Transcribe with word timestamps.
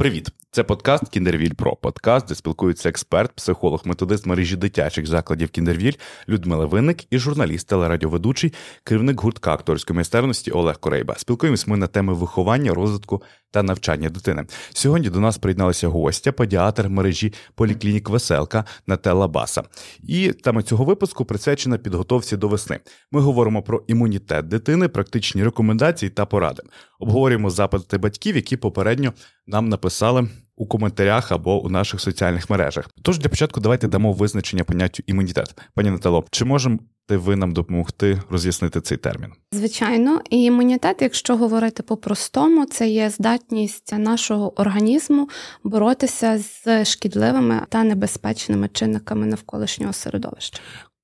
Привіт, 0.00 0.28
це 0.50 0.64
подкаст 0.64 1.08
Кіндервіль 1.08 1.52
Про 1.52 1.76
подкаст, 1.76 2.26
де 2.26 2.34
спілкуються 2.34 2.88
експерт, 2.88 3.32
психолог, 3.32 3.82
методист 3.84 4.26
мережі 4.26 4.56
дитячих 4.56 5.06
закладів 5.06 5.48
Кіндервіль 5.48 5.92
Людмила 6.28 6.66
Винник 6.66 7.12
і 7.12 7.18
журналіст, 7.18 7.68
телерадіоведучий, 7.68 8.52
керівник 8.84 9.20
гуртка 9.20 9.52
акторської 9.52 9.94
майстерності 9.94 10.50
Олег 10.50 10.78
Корейба. 10.78 11.14
Спілкуємось 11.18 11.66
ми 11.66 11.76
на 11.76 11.86
теми 11.86 12.14
виховання, 12.14 12.74
розвитку 12.74 13.22
та 13.50 13.62
навчання 13.62 14.08
дитини. 14.08 14.44
Сьогодні 14.72 15.10
до 15.10 15.20
нас 15.20 15.38
приєдналася 15.38 15.88
гостя, 15.88 16.32
педіатр 16.32 16.88
мережі 16.88 17.32
поліклінік 17.54 18.08
Веселка 18.08 18.64
Нателла 18.86 19.28
Баса. 19.28 19.62
І 20.02 20.32
тема 20.32 20.62
цього 20.62 20.84
випуску 20.84 21.24
присвячена 21.24 21.78
підготовці 21.78 22.36
до 22.36 22.48
весни. 22.48 22.80
Ми 23.12 23.20
говоримо 23.20 23.62
про 23.62 23.82
імунітет 23.86 24.48
дитини, 24.48 24.88
практичні 24.88 25.44
рекомендації 25.44 26.10
та 26.10 26.26
поради. 26.26 26.62
Обговорюємо 26.98 27.50
запити 27.50 27.98
батьків, 27.98 28.36
які 28.36 28.56
попередньо 28.56 29.12
нам 29.50 29.68
написали 29.68 30.28
у 30.56 30.66
коментарях 30.66 31.32
або 31.32 31.64
у 31.64 31.68
наших 31.68 32.00
соціальних 32.00 32.50
мережах. 32.50 32.90
Тож 33.02 33.18
для 33.18 33.28
початку 33.28 33.60
давайте 33.60 33.88
дамо 33.88 34.12
визначення 34.12 34.64
поняттю 34.64 35.02
імунітет. 35.06 35.54
Пані 35.74 35.90
Натало, 35.90 36.24
чи 36.30 36.44
можемо 36.44 36.78
ви 37.08 37.36
нам 37.36 37.52
допомогти 37.52 38.22
роз'яснити 38.30 38.80
цей 38.80 38.98
термін? 38.98 39.32
Звичайно, 39.52 40.20
і 40.30 40.42
імунітет, 40.42 41.02
якщо 41.02 41.36
говорити 41.36 41.82
по-простому, 41.82 42.66
це 42.66 42.88
є 42.88 43.10
здатність 43.10 43.98
нашого 43.98 44.60
організму 44.60 45.28
боротися 45.64 46.38
з 46.38 46.84
шкідливими 46.84 47.62
та 47.68 47.84
небезпечними 47.84 48.68
чинниками 48.68 49.26
навколишнього 49.26 49.92
середовища. 49.92 50.60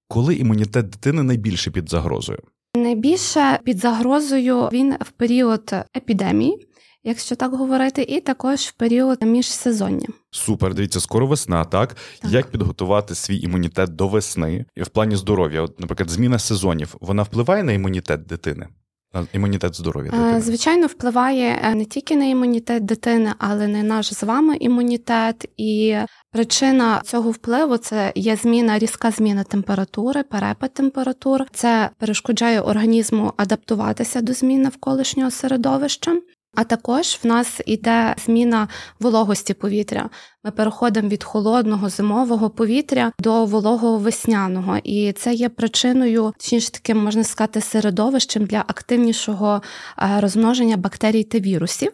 Коли 0.08 0.34
імунітет 0.34 0.90
дитини 0.90 1.22
найбільше 1.22 1.70
під 1.70 1.90
загрозою? 1.90 2.38
Найбільше 2.76 3.60
під 3.64 3.78
загрозою 3.78 4.68
він 4.72 4.94
в 5.00 5.10
період 5.10 5.74
епідемії 5.96 6.65
якщо 7.06 7.36
так 7.36 7.54
говорити, 7.54 8.02
і 8.02 8.20
також 8.20 8.60
в 8.60 8.72
період 8.72 9.22
міжсезоння. 9.22 10.06
Супер, 10.30 10.74
дивіться, 10.74 11.00
скоро 11.00 11.26
весна, 11.26 11.64
так? 11.64 11.96
так 12.22 12.32
як 12.32 12.46
підготувати 12.46 13.14
свій 13.14 13.38
імунітет 13.38 13.90
до 13.96 14.08
весни 14.08 14.64
і 14.76 14.82
в 14.82 14.88
плані 14.88 15.16
здоров'я? 15.16 15.62
От, 15.62 15.80
наприклад, 15.80 16.10
зміна 16.10 16.38
сезонів 16.38 16.96
вона 17.00 17.22
впливає 17.22 17.62
на 17.62 17.72
імунітет 17.72 18.26
дитини? 18.26 18.66
На 19.14 19.26
імунітет 19.32 19.76
здоров'я 19.76 20.10
дитини? 20.10 20.40
звичайно, 20.40 20.86
впливає 20.86 21.60
е, 21.62 21.74
не 21.74 21.84
тільки 21.84 22.16
на 22.16 22.24
імунітет 22.24 22.84
дитини, 22.84 23.32
але 23.38 23.68
на 23.68 23.82
наш 23.82 24.14
з 24.14 24.22
вами 24.22 24.56
імунітет. 24.56 25.48
І 25.56 25.96
причина 26.30 27.00
цього 27.04 27.30
впливу 27.30 27.76
це 27.76 28.12
є 28.14 28.36
зміна, 28.36 28.78
різка 28.78 29.10
зміна 29.10 29.44
температури, 29.44 30.22
перепад 30.22 30.74
температур. 30.74 31.44
Це 31.52 31.90
перешкоджає 31.98 32.60
організму 32.60 33.32
адаптуватися 33.36 34.20
до 34.20 34.32
змін 34.32 34.62
навколишнього 34.62 35.30
середовища. 35.30 36.20
А 36.56 36.64
також 36.64 37.18
в 37.22 37.26
нас 37.26 37.60
іде 37.66 38.14
зміна 38.24 38.68
вологості 39.00 39.54
повітря. 39.54 40.10
Ми 40.44 40.50
переходимо 40.50 41.08
від 41.08 41.24
холодного 41.24 41.88
зимового 41.88 42.50
повітря 42.50 43.12
до 43.18 43.44
вологого 43.44 43.98
весняного, 43.98 44.78
і 44.84 45.12
це 45.12 45.34
є 45.34 45.48
причиною, 45.48 46.32
точніше 46.38 46.72
таким 46.72 47.04
можна 47.04 47.24
сказати, 47.24 47.60
середовищем 47.60 48.44
для 48.44 48.58
активнішого 48.58 49.62
е, 49.98 50.20
розмноження 50.20 50.76
бактерій 50.76 51.24
та 51.24 51.38
вірусів. 51.38 51.92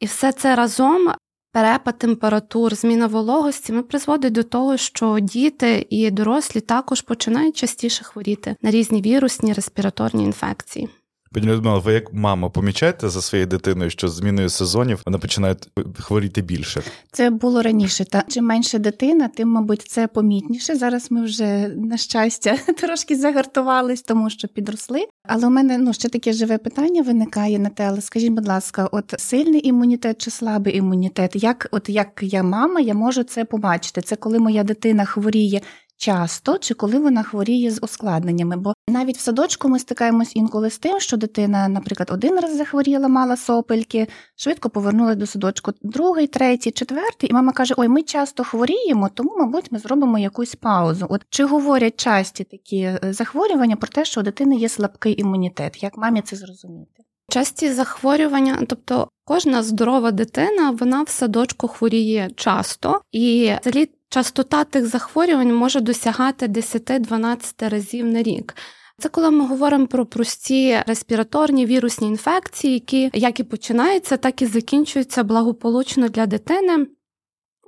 І 0.00 0.06
все 0.06 0.32
це 0.32 0.56
разом. 0.56 1.08
Перепад 1.52 1.98
температур, 1.98 2.74
зміна 2.74 3.06
вологості 3.06 3.72
ми 3.72 3.82
призводить 3.82 4.32
до 4.32 4.42
того, 4.42 4.76
що 4.76 5.18
діти 5.20 5.86
і 5.90 6.10
дорослі 6.10 6.60
також 6.60 7.00
починають 7.00 7.56
частіше 7.56 8.04
хворіти 8.04 8.56
на 8.62 8.70
різні 8.70 9.02
вірусні 9.02 9.52
респіраторні 9.52 10.24
інфекції. 10.24 10.88
Пані 11.34 11.46
Людмила, 11.46 11.78
ви 11.78 11.92
як 11.92 12.12
мама 12.12 12.48
помічаєте 12.48 13.08
за 13.08 13.22
своєю 13.22 13.46
дитиною, 13.46 13.90
що 13.90 14.08
з 14.08 14.14
зміною 14.14 14.48
сезонів 14.48 15.02
вона 15.06 15.18
починає 15.18 15.56
хворіти 16.00 16.42
більше? 16.42 16.82
Це 17.12 17.30
було 17.30 17.62
раніше. 17.62 18.04
Та 18.04 18.24
чим 18.28 18.44
менше 18.44 18.78
дитина, 18.78 19.28
тим, 19.28 19.48
мабуть, 19.48 19.82
це 19.82 20.06
помітніше. 20.06 20.76
Зараз 20.76 21.10
ми 21.10 21.24
вже 21.24 21.68
на 21.68 21.96
щастя 21.96 22.56
трошки 22.80 23.16
загартувались, 23.16 24.02
тому 24.02 24.30
що 24.30 24.48
підросли. 24.48 25.06
Але 25.28 25.46
у 25.46 25.50
мене 25.50 25.78
ну 25.78 25.92
ще 25.92 26.08
таке 26.08 26.32
живе 26.32 26.58
питання 26.58 27.02
виникає 27.02 27.58
на 27.58 27.68
теле. 27.68 28.00
Скажіть, 28.00 28.32
будь 28.32 28.48
ласка, 28.48 28.88
от 28.92 29.14
сильний 29.18 29.68
імунітет 29.68 30.20
чи 30.20 30.30
слабий 30.30 30.76
імунітет? 30.76 31.42
Як, 31.42 31.68
от 31.70 31.88
як 31.88 32.20
я 32.22 32.42
мама, 32.42 32.80
я 32.80 32.94
можу 32.94 33.22
це 33.22 33.44
побачити? 33.44 34.00
Це 34.00 34.16
коли 34.16 34.38
моя 34.38 34.64
дитина 34.64 35.04
хворіє 35.04 35.60
часто 35.96 36.58
чи 36.58 36.74
коли 36.74 36.98
вона 36.98 37.22
хворіє 37.22 37.70
з 37.70 37.78
ускладненнями. 37.82 38.56
Бо 38.56 38.74
навіть 38.88 39.16
в 39.16 39.20
садочку 39.20 39.68
ми 39.68 39.78
стикаємось 39.78 40.36
інколи 40.36 40.70
з 40.70 40.78
тим, 40.78 41.00
що 41.00 41.16
дитина, 41.16 41.68
наприклад, 41.68 42.10
один 42.12 42.40
раз 42.40 42.56
захворіла, 42.56 43.08
мала 43.08 43.36
сопельки, 43.36 44.08
швидко 44.36 44.70
повернулася 44.70 45.18
до 45.18 45.26
садочку, 45.26 45.72
другий, 45.82 46.26
третій, 46.26 46.70
четвертий, 46.70 47.30
і 47.30 47.32
мама 47.32 47.52
каже: 47.52 47.74
Ой, 47.76 47.88
ми 47.88 48.02
часто 48.02 48.44
хворіємо, 48.44 49.08
тому, 49.14 49.36
мабуть, 49.38 49.72
ми 49.72 49.78
зробимо 49.78 50.18
якусь 50.18 50.54
паузу. 50.54 51.06
От 51.08 51.24
чи 51.30 51.44
говорять 51.44 52.00
часті 52.00 52.44
такі 52.44 52.78
е, 52.78 53.00
захворювання 53.02 53.76
про 53.76 53.88
те, 53.88 54.04
що 54.04 54.20
у 54.20 54.24
дитини 54.24 54.56
є 54.56 54.68
слабкий 54.68 55.20
імунітет? 55.20 55.82
Як 55.82 55.96
мамі 55.96 56.22
це 56.22 56.36
зрозуміти? 56.36 57.04
Часті 57.28 57.72
захворювання, 57.72 58.62
тобто 58.68 59.08
кожна 59.24 59.62
здорова 59.62 60.10
дитина, 60.10 60.70
вона 60.70 61.02
в 61.02 61.08
садочку 61.08 61.68
хворіє 61.68 62.30
часто, 62.36 63.00
і 63.12 63.52
взагалі 63.62 63.90
частота 64.14 64.64
тих 64.64 64.86
захворювань 64.86 65.54
може 65.54 65.80
досягати 65.80 66.46
10-12 66.46 67.68
разів 67.68 68.06
на 68.06 68.22
рік. 68.22 68.54
Це 68.98 69.08
коли 69.08 69.30
ми 69.30 69.46
говоримо 69.46 69.86
про 69.86 70.06
прості 70.06 70.78
респіраторні 70.86 71.66
вірусні 71.66 72.08
інфекції, 72.08 72.74
які 72.74 73.10
як 73.12 73.40
і 73.40 73.44
починаються, 73.44 74.16
так 74.16 74.42
і 74.42 74.46
закінчуються 74.46 75.22
благополучно 75.22 76.08
для 76.08 76.26
дитини. 76.26 76.86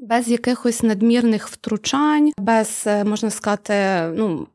Без 0.00 0.28
якихось 0.28 0.82
надмірних 0.82 1.48
втручань, 1.48 2.32
без 2.38 2.84
е, 2.86 3.04
можна 3.04 3.30
сказати, 3.30 3.74
ну 4.16 4.46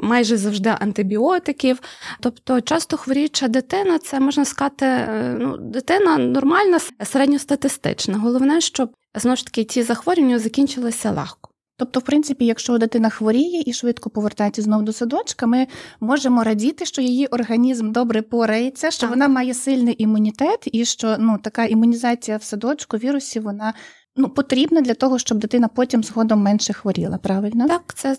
майже 0.00 0.36
завжди 0.36 0.74
антибіотиків. 0.80 1.80
Тобто, 2.20 2.60
часто 2.60 2.96
хворіюча 2.96 3.48
дитина, 3.48 3.98
це 3.98 4.20
можна 4.20 4.44
сказати, 4.44 4.86
е, 4.86 5.36
ну, 5.40 5.56
дитина 5.56 6.18
нормальна, 6.18 6.78
середньостатистична. 7.04 8.18
Головне, 8.18 8.60
щоб 8.60 8.90
знову 9.14 9.36
ж 9.36 9.44
таки 9.44 9.64
ті 9.64 9.82
захворювання 9.82 10.38
закінчилися 10.38 11.10
легко. 11.10 11.50
Тобто, 11.76 12.00
в 12.00 12.02
принципі, 12.02 12.46
якщо 12.46 12.78
дитина 12.78 13.10
хворіє 13.10 13.62
і 13.66 13.72
швидко 13.72 14.10
повертається 14.10 14.62
знову 14.62 14.82
до 14.82 14.92
садочка, 14.92 15.46
ми 15.46 15.66
можемо 16.00 16.44
радіти, 16.44 16.86
що 16.86 17.02
її 17.02 17.26
організм 17.26 17.92
добре 17.92 18.22
порається, 18.22 18.90
що 18.90 19.00
так. 19.00 19.10
вона 19.10 19.28
має 19.28 19.54
сильний 19.54 20.02
імунітет, 20.02 20.68
і 20.72 20.84
що 20.84 21.16
ну 21.18 21.38
така 21.42 21.64
імунізація 21.64 22.36
в 22.36 22.42
садочку 22.42 22.96
вірусів 22.96 23.42
вона 23.42 23.74
ну, 24.16 24.28
потрібна 24.28 24.80
для 24.80 24.94
того, 24.94 25.18
щоб 25.18 25.38
дитина 25.38 25.68
потім 25.68 26.04
згодом 26.04 26.40
менше 26.40 26.72
хворіла. 26.72 27.18
Правильно? 27.18 27.68
Так, 27.68 27.94
це 27.96 28.16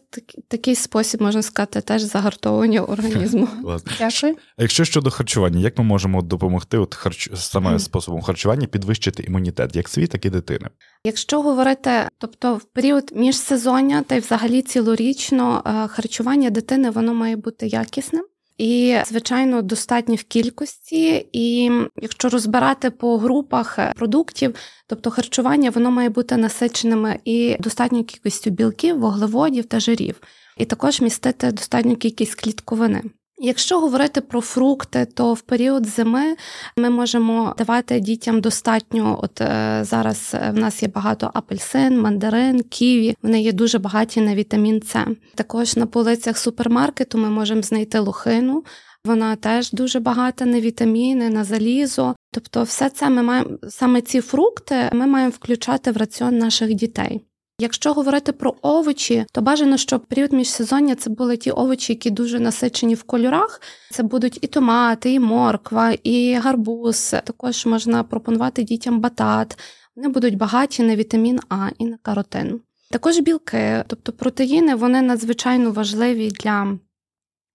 такий 0.48 0.76
спосіб, 0.76 1.22
можна 1.22 1.42
сказати, 1.42 1.82
теж 1.82 2.02
загартовування 2.02 2.82
організму. 2.82 3.48
Дякую. 4.00 4.36
А 4.58 4.62
якщо 4.62 4.86
щодо 4.86 5.12
харчування, 5.12 5.60
як 5.60 5.78
ми 5.78 5.84
можемо 5.84 6.22
допомогти 6.22 6.78
от 6.78 6.96
харч... 6.96 7.30
саме 7.36 7.80
способом 7.80 8.22
харчування 8.22 8.68
підвищити 8.68 9.24
імунітет 9.24 9.76
як 9.76 9.90
свій, 9.90 10.08
так 10.08 10.26
і 10.26 10.30
дитини? 10.30 10.70
Якщо 11.04 11.42
говорити, 11.42 11.92
тобто 12.18 12.56
в 12.56 12.64
період 12.64 13.12
міжсезоння 13.16 14.04
та 14.04 14.16
й 14.16 14.20
взагалі 14.20 14.62
цілорічно 14.62 15.64
е, 15.66 15.88
харчування 15.88 16.50
дитини 16.50 16.90
воно 16.90 17.14
має 17.14 17.36
бути 17.36 17.68
якісним. 17.68 18.26
І, 18.58 18.98
звичайно, 19.08 19.62
достатні 19.62 20.16
в 20.16 20.24
кількості. 20.24 21.28
І 21.32 21.72
якщо 22.02 22.30
розбирати 22.30 22.90
по 22.90 23.18
групах 23.18 23.80
е, 23.80 23.94
продуктів, 23.96 24.56
тобто 24.88 25.12
харчування, 25.12 25.70
воно 25.70 25.92
має 25.92 26.10
бути 26.10 26.38
насиченими 26.38 27.20
і 27.26 27.58
достатньою 27.60 28.04
кількістю 28.04 28.50
білків, 28.50 29.00
вуглеводів 29.00 29.66
та 29.66 29.80
жирів, 29.80 30.22
і 30.58 30.66
також 30.66 31.02
містити 31.02 31.52
достатню 31.52 31.96
кількість 31.96 32.36
клітковини. 32.36 33.04
Якщо 33.38 33.80
говорити 33.80 34.22
про 34.22 34.42
фрукти, 34.42 35.08
то 35.14 35.34
в 35.34 35.42
період 35.42 35.86
зими 35.86 36.36
ми 36.78 36.90
можемо 36.90 37.56
давати 37.58 38.00
дітям 38.00 38.42
достатньо. 38.42 39.20
От 39.24 39.42
е, 39.42 39.80
зараз 39.82 40.32
е, 40.34 40.52
в 40.52 40.58
нас 40.58 40.84
є 40.84 40.90
багато 40.90 41.32
апельсин, 41.34 42.02
мандарин, 42.02 42.64
ківі. 42.64 43.16
Вони 43.24 43.42
є 43.42 43.52
дуже 43.52 43.80
багаті 43.80 44.18
на 44.22 44.36
вітамін 44.36 44.82
С. 44.82 45.06
Також 45.36 45.76
на 45.76 45.86
полицях 45.86 46.38
супермаркету 46.38 47.18
ми 47.18 47.30
можемо 47.30 47.62
знайти 47.62 48.00
лохину. 48.00 48.64
Вона 49.06 49.36
теж 49.36 49.72
дуже 49.72 50.00
багата 50.00 50.46
на 50.46 50.60
вітаміни, 50.60 51.30
на 51.30 51.44
залізо. 51.44 52.16
Тобто, 52.34 52.64
все 52.64 52.90
це 52.90 53.10
ми 53.10 53.22
маємо 53.22 53.50
саме 53.70 54.02
ці 54.02 54.22
фрукти 54.22 54.90
ми 54.94 55.08
маємо 55.08 55.32
включати 55.36 55.92
в 55.92 55.98
раціон 55.98 56.38
наших 56.38 56.74
дітей. 56.74 57.22
Якщо 57.60 57.94
говорити 57.94 58.32
про 58.32 58.56
овочі, 58.62 59.26
то 59.32 59.42
бажано, 59.42 59.78
щоб 59.78 60.06
період 60.06 60.34
міжсезоння 60.34 60.96
це 60.96 61.10
були 61.10 61.38
ті 61.38 61.52
овочі, 61.52 61.94
які 61.94 62.10
дуже 62.10 62.40
насичені 62.40 62.96
в 62.96 63.04
кольорах. 63.04 63.62
Це 63.92 64.04
будуть 64.04 64.40
і 64.42 64.48
томати, 64.48 65.14
і 65.14 65.20
морква, 65.20 65.92
і 66.04 66.34
гарбуз. 66.34 67.10
Також 67.24 67.66
можна 67.66 68.04
пропонувати 68.04 68.64
дітям 68.64 69.00
батат. 69.00 69.60
Вони 69.96 70.08
будуть 70.08 70.38
багаті 70.38 70.80
на 70.80 70.96
вітамін 70.96 71.40
А 71.50 71.70
і 71.78 71.86
на 71.86 71.98
каротин. 72.02 72.62
Також 72.92 73.20
білки, 73.20 73.84
тобто 73.88 74.12
протеїни, 74.12 74.76
вони 74.76 75.02
надзвичайно 75.02 75.72
важливі 75.72 76.32
для 76.32 76.78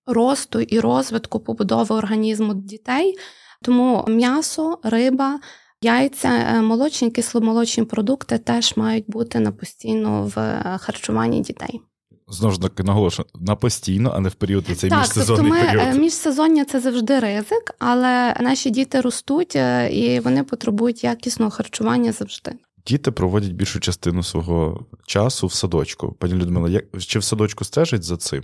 росту 0.07 0.61
і 0.61 0.81
розвитку 0.81 1.41
побудови 1.41 1.95
організму 1.95 2.55
дітей. 2.55 3.19
Тому 3.63 4.05
м'ясо, 4.09 4.79
риба, 4.83 5.41
Яйця, 5.83 6.29
е, 6.29 6.63
молочні, 6.63 7.11
кисломолочні 7.11 7.85
продукти 7.85 8.39
теж 8.39 8.77
мають 8.77 9.05
бути 9.09 9.41
на 9.41 9.53
постійно 9.53 10.33
в 10.35 10.39
е, 10.39 10.79
харчуванні 10.81 11.41
дітей. 11.41 11.81
Знову 12.29 12.55
ж 12.55 12.61
таки 12.61 12.83
наголошую, 12.83 13.29
на 13.35 13.57
постійно, 13.57 14.13
а 14.15 14.21
не 14.21 14.29
в 14.29 14.35
період 14.35 14.65
цей 14.77 14.91
так, 14.91 14.99
міжсезонний 14.99 15.51
тобто 15.53 15.73
ми, 15.73 15.81
період. 15.81 16.01
Міжсезоння 16.01 16.65
це 16.65 16.81
завжди 16.81 17.19
ризик, 17.21 17.75
але 17.79 18.37
наші 18.41 18.71
діти 18.71 19.01
ростуть 19.01 19.57
і 19.91 20.21
вони 20.25 20.45
потребують 20.45 21.05
якісного 21.05 21.51
харчування 21.51 22.13
завжди. 22.13 22.53
Діти 22.87 23.11
проводять 23.11 23.53
більшу 23.53 23.81
частину 23.81 24.23
свого 24.23 24.87
часу 25.07 25.47
в 25.47 25.53
садочку. 25.53 26.13
Пані 26.13 26.35
Людмила, 26.35 26.69
як 26.69 26.85
чи 26.99 27.19
в 27.19 27.25
садочку 27.25 27.65
стежить 27.65 28.03
за 28.03 28.17
цим? 28.17 28.43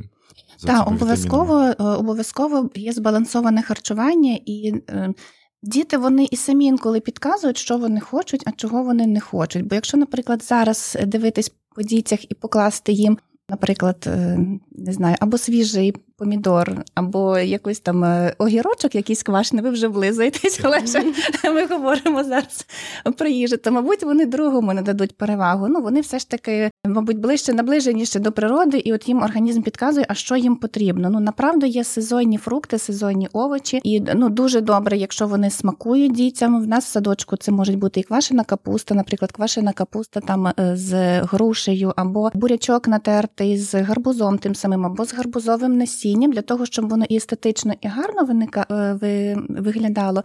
Так, 0.67 0.89
обов'язково 0.89 1.61
е, 1.61 1.75
обов'язково 1.83 2.71
є 2.75 2.93
збалансоване 2.93 3.63
харчування, 3.63 4.39
і 4.47 4.75
е, 4.89 5.15
діти 5.67 5.99
вони 5.99 6.29
і 6.31 6.37
самі 6.37 6.65
інколи 6.65 7.01
підказують, 7.01 7.59
що 7.59 7.79
вони 7.79 8.01
хочуть, 8.01 8.43
а 8.47 8.53
чого 8.53 8.83
вони 8.83 9.07
не 9.07 9.21
хочуть. 9.21 9.67
Бо 9.67 9.75
якщо, 9.75 9.97
наприклад, 9.97 10.43
зараз 10.43 10.99
дивитись 11.07 11.53
по 11.75 11.83
дітях 11.83 12.31
і 12.31 12.35
покласти 12.35 12.93
їм, 12.93 13.19
наприклад, 13.51 14.05
е, 14.07 14.39
не 14.71 14.93
знаю, 14.93 15.17
або 15.21 15.39
свіжий 15.39 15.97
помідор, 16.19 16.85
або 16.95 17.39
якийсь 17.39 17.81
там 17.81 18.05
е, 18.05 18.35
огірочок, 18.39 18.95
якийсь 18.95 19.23
квашний, 19.23 19.63
ви 19.63 19.71
вже 19.71 19.89
влизаєтесь, 19.89 20.61
але 20.63 20.83
ми 21.55 21.67
говоримо 21.67 22.25
зараз 22.25 22.67
про 23.19 23.29
їжу, 23.29 23.57
то, 23.57 23.73
мабуть, 23.73 24.03
вони 24.03 24.27
другому 24.27 24.73
не 24.73 24.83
дадуть 24.83 25.17
перевагу. 25.17 25.69
Ну, 25.69 25.81
вони 25.81 26.01
все 26.01 26.19
ж 26.19 26.31
таки, 26.31 26.71
мабуть, 26.87 27.19
ближче 27.19 27.53
наближеніші 27.53 28.19
до 28.19 28.33
природи, 28.33 28.79
і 28.79 28.93
от 28.93 29.09
їм 29.09 29.23
організм 29.23 29.63
підказує, 29.63 30.07
а 30.09 30.15
що 30.15 30.37
їм 30.37 30.57
потрібно. 30.57 31.11
Ну, 31.11 31.21
направду 31.21 31.67
є 31.67 31.85
сезонні 31.85 32.39
фрукти, 32.39 32.79
сезонні 32.79 33.29
овочі, 33.33 33.81
і 33.85 34.01
ну 34.01 34.29
дуже 34.29 34.61
добре, 34.61 34.97
якщо 34.97 35.27
вони 35.27 35.51
смакують 35.51 36.13
дітям. 36.13 36.63
В 36.63 36.67
нас 36.67 36.85
в 36.85 36.89
садочку 36.89 37.37
це 37.37 37.53
може 37.53 37.73
бути 37.73 38.01
і 38.01 38.03
квашена 38.03 38.45
капуста, 38.45 38.95
наприклад, 38.95 39.33
квашена 39.33 39.73
капуста 39.73 40.21
там 40.21 40.47
е, 40.47 40.77
з 40.77 41.21
грушею, 41.21 41.93
або 41.97 42.31
бурячок 42.35 42.89
натертий 42.89 43.59
з 43.59 43.83
гарбузом, 43.83 44.39
тим 44.39 44.55
самим, 44.55 44.87
або 44.87 45.05
з 45.05 45.15
гарбузовим 45.15 45.79
насінням 45.79 46.06
насінням 46.07 46.33
для 46.33 46.43
того, 46.43 46.67
щоб 46.67 46.89
воно 46.89 47.05
і 47.09 47.17
естетично 47.17 47.73
і 47.81 47.89
гарно 47.89 48.25
виника, 48.25 48.67
е, 48.71 49.37
виглядало, 49.49 50.23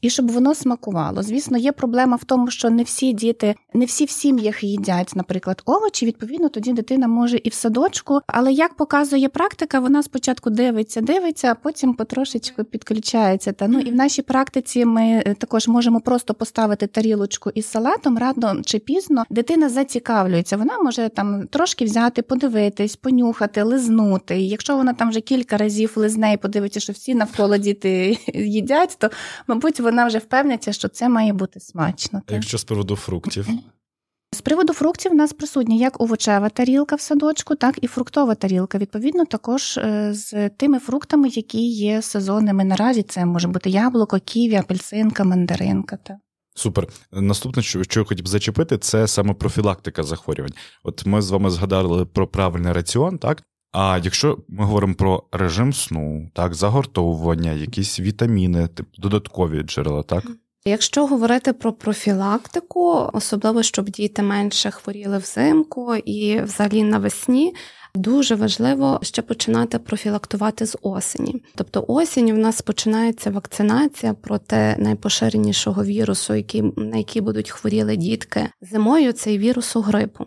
і 0.00 0.10
щоб 0.10 0.30
воно 0.30 0.54
смакувало. 0.54 1.22
Звісно, 1.22 1.58
є 1.58 1.72
проблема 1.72 2.16
в 2.16 2.24
тому, 2.24 2.50
що 2.50 2.70
не 2.70 2.82
всі 2.82 3.12
діти, 3.12 3.54
не 3.74 3.84
всі 3.84 4.04
в 4.04 4.10
сім'ях 4.10 4.64
їдять, 4.64 5.12
наприклад, 5.16 5.62
овочі. 5.66 6.06
Відповідно, 6.06 6.48
тоді 6.48 6.72
дитина 6.72 7.08
може 7.08 7.40
і 7.44 7.48
в 7.48 7.54
садочку. 7.54 8.20
Але 8.26 8.52
як 8.52 8.74
показує 8.74 9.28
практика, 9.28 9.80
вона 9.80 10.02
спочатку 10.02 10.50
дивиться, 10.50 11.00
дивиться, 11.00 11.50
а 11.50 11.54
потім 11.54 11.94
потрошечку 11.94 12.64
підключається. 12.64 13.52
Та 13.52 13.68
ну 13.68 13.78
і 13.78 13.90
в 13.90 13.94
нашій 13.94 14.22
практиці 14.22 14.84
ми 14.84 15.22
е, 15.26 15.34
також 15.38 15.68
можемо 15.68 16.00
просто 16.00 16.34
поставити 16.34 16.86
тарілочку 16.86 17.50
із 17.54 17.66
салатом 17.66 18.18
рано 18.18 18.62
чи 18.64 18.78
пізно. 18.78 19.24
Дитина 19.30 19.68
зацікавлюється. 19.68 20.56
Вона 20.56 20.78
може 20.78 21.08
там 21.08 21.46
трошки 21.46 21.84
взяти, 21.84 22.22
подивитись, 22.22 22.96
понюхати, 22.96 23.62
лизнути. 23.62 24.40
Якщо 24.40 24.76
вона 24.76 24.92
там 24.92 25.10
вже 25.10 25.20
кілька 25.24 25.56
разів 25.56 25.92
лизне 25.96 26.32
і 26.32 26.36
подивиться, 26.36 26.80
що 26.80 26.92
всі 26.92 27.14
навколо 27.14 27.56
діти 27.56 28.18
їдять, 28.34 28.96
то, 29.00 29.10
мабуть, 29.46 29.80
вона 29.80 30.06
вже 30.06 30.18
впевниться, 30.18 30.72
що 30.72 30.88
це 30.88 31.08
має 31.08 31.32
бути 31.32 31.60
смачно. 31.60 32.22
А 32.26 32.34
якщо 32.34 32.58
з 32.58 32.64
приводу 32.64 32.96
фруктів? 32.96 33.48
З 34.34 34.40
приводу 34.40 34.72
фруктів 34.72 35.12
у 35.12 35.14
нас 35.14 35.32
присутня 35.32 35.76
як 35.76 36.00
овочева 36.00 36.48
тарілка 36.48 36.96
в 36.96 37.00
садочку, 37.00 37.54
так 37.54 37.78
і 37.82 37.86
фруктова 37.86 38.34
тарілка. 38.34 38.78
Відповідно, 38.78 39.24
також 39.24 39.78
е, 39.78 40.14
з 40.14 40.48
тими 40.48 40.78
фруктами, 40.78 41.28
які 41.28 41.68
є 41.68 42.02
сезонними 42.02 42.64
наразі. 42.64 43.02
Це 43.02 43.24
може 43.24 43.48
бути 43.48 43.70
яблуко, 43.70 44.18
ківі, 44.24 44.54
апельсинка, 44.54 45.24
мандаринка. 45.24 45.96
Так. 45.96 46.16
Супер. 46.54 46.88
Наступне, 47.12 47.62
що 47.62 47.82
я 47.96 48.04
хотів 48.04 48.26
зачепити, 48.26 48.78
це 48.78 49.06
саме 49.06 49.34
профілактика 49.34 50.02
захворювань. 50.02 50.52
От 50.84 51.06
ми 51.06 51.22
з 51.22 51.30
вами 51.30 51.50
згадали 51.50 52.06
про 52.06 52.28
правильний 52.28 52.72
раціон, 52.72 53.18
так? 53.18 53.42
А 53.76 54.00
якщо 54.02 54.38
ми 54.48 54.64
говоримо 54.64 54.94
про 54.94 55.22
режим 55.32 55.72
сну, 55.72 56.30
так, 56.32 56.54
загортовування, 56.54 57.52
якісь 57.52 58.00
вітаміни, 58.00 58.68
тип 58.68 58.86
додаткові 58.98 59.62
джерела, 59.62 60.02
так? 60.02 60.24
Якщо 60.64 61.06
говорити 61.06 61.52
про 61.52 61.72
профілактику, 61.72 63.10
особливо 63.12 63.62
щоб 63.62 63.90
діти 63.90 64.22
менше 64.22 64.70
хворіли 64.70 65.18
взимку 65.18 65.94
і 65.94 66.40
взагалі 66.40 66.82
навесні, 66.82 67.54
дуже 67.94 68.34
важливо 68.34 69.00
ще 69.02 69.22
починати 69.22 69.78
профілактувати 69.78 70.66
з 70.66 70.78
осені. 70.82 71.42
Тобто 71.54 71.84
осінь 71.88 72.30
у 72.30 72.36
нас 72.36 72.62
починається 72.62 73.30
вакцинація 73.30 74.14
проти 74.14 74.76
найпоширенішого 74.78 75.84
вірусу, 75.84 76.34
який, 76.34 76.62
на 76.76 76.96
який 76.96 77.22
будуть 77.22 77.50
хворіли 77.50 77.96
дітки 77.96 78.48
зимою, 78.60 79.12
цей 79.12 79.38
вірусу 79.38 79.80
грипу. 79.80 80.26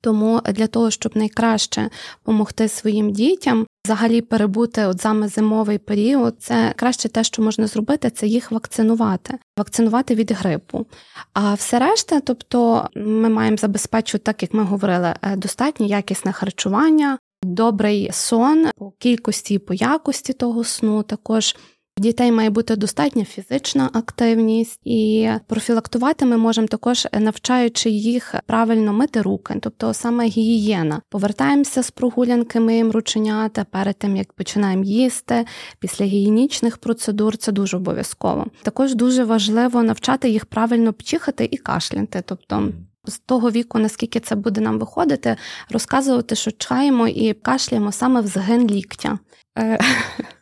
Тому 0.00 0.40
для 0.44 0.66
того, 0.66 0.90
щоб 0.90 1.16
найкраще 1.16 1.90
допомогти 2.20 2.68
своїм 2.68 3.10
дітям, 3.10 3.66
взагалі 3.84 4.20
перебути 4.20 4.86
от 4.86 5.00
саме 5.00 5.28
зимовий 5.28 5.78
період, 5.78 6.34
це 6.38 6.72
краще 6.76 7.08
те, 7.08 7.24
що 7.24 7.42
можна 7.42 7.66
зробити, 7.66 8.10
це 8.10 8.26
їх 8.26 8.52
вакцинувати, 8.52 9.38
вакцинувати 9.58 10.14
від 10.14 10.32
грипу. 10.32 10.86
А 11.32 11.54
все 11.54 11.78
решта, 11.78 12.20
тобто 12.20 12.88
ми 12.96 13.28
маємо 13.28 13.56
забезпечувати, 13.56 14.24
так 14.24 14.42
як 14.42 14.54
ми 14.54 14.62
говорили, 14.62 15.14
е, 15.22 15.36
достатньо 15.36 15.86
якісне 15.86 16.32
харчування, 16.32 17.18
добрий 17.42 18.10
сон 18.12 18.66
по 18.76 18.90
кількості 18.98 19.54
і 19.54 19.58
по 19.58 19.74
якості 19.74 20.32
того 20.32 20.64
сну, 20.64 21.02
також 21.02 21.56
в 21.98 22.00
дітей 22.00 22.32
має 22.32 22.50
бути 22.50 22.76
достатня 22.76 23.24
фізична 23.24 23.90
активність, 23.92 24.80
і 24.84 25.30
профілактувати 25.46 26.26
ми 26.26 26.36
можемо 26.36 26.66
також 26.66 27.08
навчаючи 27.12 27.90
їх 27.90 28.34
правильно 28.46 28.92
мити 28.92 29.22
руки, 29.22 29.58
тобто 29.62 29.94
саме 29.94 30.26
гігієна. 30.26 31.00
Повертаємося 31.08 31.82
з 31.82 31.90
прогулянки, 31.90 32.60
миємо 32.60 32.92
рученята 32.92 33.64
перед 33.64 33.98
тим 33.98 34.16
як 34.16 34.32
починаємо 34.32 34.84
їсти. 34.84 35.44
Після 35.78 36.04
гігієнічних 36.04 36.78
процедур 36.78 37.36
це 37.36 37.52
дуже 37.52 37.76
обов'язково. 37.76 38.46
Також 38.62 38.94
дуже 38.94 39.24
важливо 39.24 39.82
навчати 39.82 40.30
їх 40.30 40.46
правильно 40.46 40.92
пчихати 40.92 41.48
і 41.50 41.56
кашляти, 41.56 42.22
тобто. 42.26 42.68
З 43.04 43.18
того 43.18 43.50
віку, 43.50 43.78
наскільки 43.78 44.20
це 44.20 44.34
буде 44.34 44.60
нам 44.60 44.78
виходити, 44.78 45.36
розказувати, 45.70 46.34
що 46.34 46.50
чаємо 46.50 47.08
і 47.08 47.32
кашляємо 47.32 47.92
саме 47.92 48.20
в 48.20 48.26
згин 48.26 48.70
ліктя. 48.70 49.18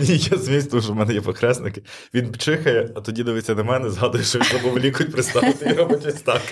Я 0.00 0.62
тому 0.70 0.82
що 0.82 0.92
в 0.92 0.96
мене 0.96 1.14
є 1.14 1.20
похресники. 1.20 1.82
Він 2.14 2.34
чихає, 2.34 2.90
а 2.94 3.00
тоді 3.00 3.22
дивиться 3.22 3.54
на 3.54 3.62
мене, 3.62 3.90
згадує, 3.90 4.24
що 4.24 4.38
він 4.38 4.46
забув 4.46 4.78
лікуть 4.78 5.12
приставити 5.12 5.70
і 5.70 5.72
робить 5.72 6.06
ось 6.06 6.22
так. 6.22 6.42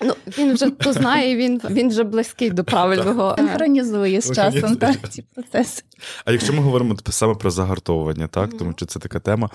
Ну, 0.00 0.14
Він 0.38 0.54
вже 0.54 0.70
то 0.70 0.92
знає, 0.92 1.36
він 1.36 1.60
він 1.70 1.88
вже 1.88 2.04
близький 2.04 2.50
до 2.50 2.64
правильного. 2.64 3.34
Синхронізує 3.38 4.20
з 4.20 4.34
часом 4.34 4.76
так, 4.76 5.10
ці 5.10 5.22
процеси. 5.22 5.82
А 6.24 6.32
якщо 6.32 6.52
ми 6.52 6.58
говоримо 6.58 6.96
саме 7.10 7.34
про 7.34 7.50
загартовування, 7.50 8.26
так 8.26 8.50
mm-hmm. 8.50 8.58
тому 8.58 8.72
що 8.76 8.86
це 8.86 8.98
така 8.98 9.18
тема, 9.20 9.50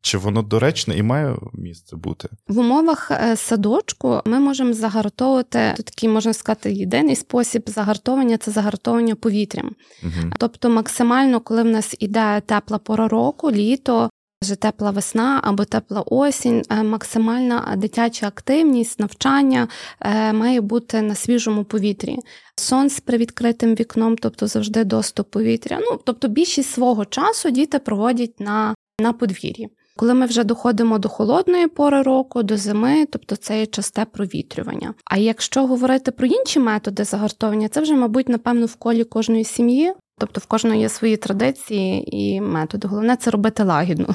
чи 0.00 0.18
воно 0.18 0.42
доречне 0.42 0.96
і 0.96 1.02
має 1.02 1.36
місце 1.52 1.96
бути? 1.96 2.28
В 2.48 2.58
умовах 2.58 3.10
е, 3.10 3.36
садочку 3.36 4.20
ми 4.24 4.40
можемо 4.40 4.72
загартовувати 4.72 5.74
такий, 5.76 6.08
можна 6.08 6.32
сказати, 6.32 6.72
єдиний 6.72 7.16
спосіб 7.16 7.62
загартовання 7.66 8.38
це 8.38 8.50
загартовування 8.50 9.14
повітрям. 9.14 9.74
Mm-hmm. 10.04 10.32
Тобто, 10.38 10.70
максимально, 10.70 11.40
коли 11.40 11.62
в 11.62 11.66
нас 11.66 11.96
іде 11.98 12.42
тепла 12.46 12.78
пора 12.78 13.08
року, 13.08 13.50
літо, 13.50 14.10
вже 14.42 14.56
тепла 14.56 14.90
весна 14.90 15.40
або 15.44 15.64
тепла 15.64 16.02
осінь, 16.06 16.62
е, 16.70 16.82
максимальна 16.82 17.74
дитяча 17.76 18.26
активність, 18.26 19.00
навчання 19.00 19.68
е, 20.00 20.32
має 20.32 20.60
бути 20.60 21.02
на 21.02 21.14
свіжому 21.14 21.64
повітрі. 21.64 22.18
Сон 22.56 22.90
з 22.90 23.00
привідкритим 23.00 23.74
вікном, 23.74 24.16
тобто 24.16 24.46
завжди 24.46 24.84
доступ 24.84 25.30
повітря. 25.30 25.78
Ну 25.80 25.98
тобто 26.04 26.28
більшість 26.28 26.70
свого 26.70 27.04
часу 27.04 27.50
діти 27.50 27.78
проводять 27.78 28.40
на, 28.40 28.74
на 29.00 29.12
подвір'ї. 29.12 29.68
Коли 29.96 30.14
ми 30.14 30.26
вже 30.26 30.44
доходимо 30.44 30.98
до 30.98 31.08
холодної 31.08 31.66
пори 31.66 32.02
року, 32.02 32.42
до 32.42 32.56
зими, 32.56 33.06
тобто 33.10 33.36
це 33.36 33.60
є 33.60 33.66
часте 33.66 34.04
провітрювання. 34.04 34.94
А 35.04 35.16
якщо 35.16 35.66
говорити 35.66 36.10
про 36.10 36.26
інші 36.26 36.60
методи 36.60 37.04
загартовування, 37.04 37.68
це 37.68 37.80
вже, 37.80 37.94
мабуть, 37.94 38.28
напевно, 38.28 38.66
в 38.66 38.74
колі 38.74 39.04
кожної 39.04 39.44
сім'ї. 39.44 39.92
Тобто 40.20 40.40
в 40.40 40.46
кожного 40.46 40.76
є 40.76 40.88
свої 40.88 41.16
традиції 41.16 42.16
і 42.16 42.40
методи. 42.40 42.88
Головне 42.88 43.16
це 43.16 43.30
робити 43.30 43.62
лагідно. 43.62 44.14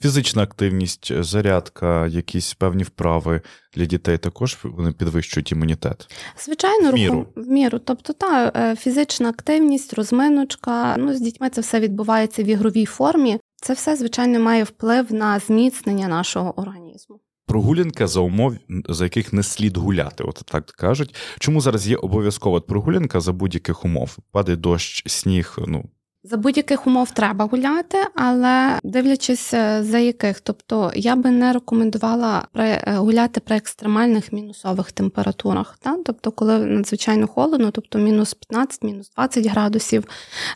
Фізична 0.00 0.42
активність, 0.42 1.22
зарядка, 1.22 2.06
якісь 2.06 2.54
певні 2.54 2.82
вправи 2.82 3.40
для 3.74 3.84
дітей 3.84 4.18
також 4.18 4.58
вони 4.62 4.92
підвищують 4.92 5.52
імунітет. 5.52 6.08
Звичайно, 6.44 6.90
в 6.90 6.94
міру. 6.94 7.26
в 7.36 7.48
міру. 7.48 7.78
Тобто, 7.78 8.12
та 8.12 8.52
е, 8.56 8.76
фізична 8.76 9.28
активність, 9.28 9.94
розминочка. 9.94 10.96
Ну 10.98 11.14
з 11.14 11.20
дітьми 11.20 11.50
це 11.50 11.60
все 11.60 11.80
відбувається 11.80 12.42
в 12.42 12.46
ігровій 12.46 12.86
формі. 12.86 13.40
Це 13.56 13.72
все 13.72 13.96
звичайно 13.96 14.40
має 14.40 14.64
вплив 14.64 15.12
на 15.12 15.38
зміцнення 15.38 16.08
нашого 16.08 16.60
організму. 16.60 17.20
Прогулянка 17.54 18.06
за 18.06 18.20
умов, 18.20 18.56
за 18.88 19.04
яких 19.04 19.32
не 19.32 19.42
слід 19.42 19.76
гуляти, 19.76 20.24
от 20.24 20.42
так 20.44 20.66
кажуть. 20.66 21.14
Чому 21.38 21.60
зараз 21.60 21.88
є 21.88 21.96
обов'язкова 21.96 22.60
прогулянка 22.60 23.20
за 23.20 23.32
будь-яких 23.32 23.84
умов? 23.84 24.18
Падає 24.30 24.56
дощ, 24.56 25.02
сніг, 25.06 25.58
ну 25.66 25.84
За 26.26 26.36
будь-яких 26.36 26.86
умов 26.86 27.10
треба 27.10 27.44
гуляти, 27.44 27.98
але 28.14 28.78
дивлячись 28.84 29.54
е, 29.54 29.82
за 29.82 29.98
яких, 29.98 30.40
тобто 30.40 30.92
я 30.94 31.16
би 31.16 31.30
не 31.30 31.52
рекомендувала 31.52 32.46
при 32.52 32.80
гуляти 32.86 33.40
при 33.40 33.56
екстремальних 33.56 34.32
мінусових 34.32 34.92
температурах. 34.92 35.78
Та? 35.82 35.96
Тобто, 36.04 36.30
коли 36.30 36.58
надзвичайно 36.58 37.26
холодно, 37.26 37.70
тобто 37.70 37.98
мінус 37.98 38.34
15, 38.34 38.82
мінус 38.82 39.10
20 39.16 39.46
градусів. 39.46 40.04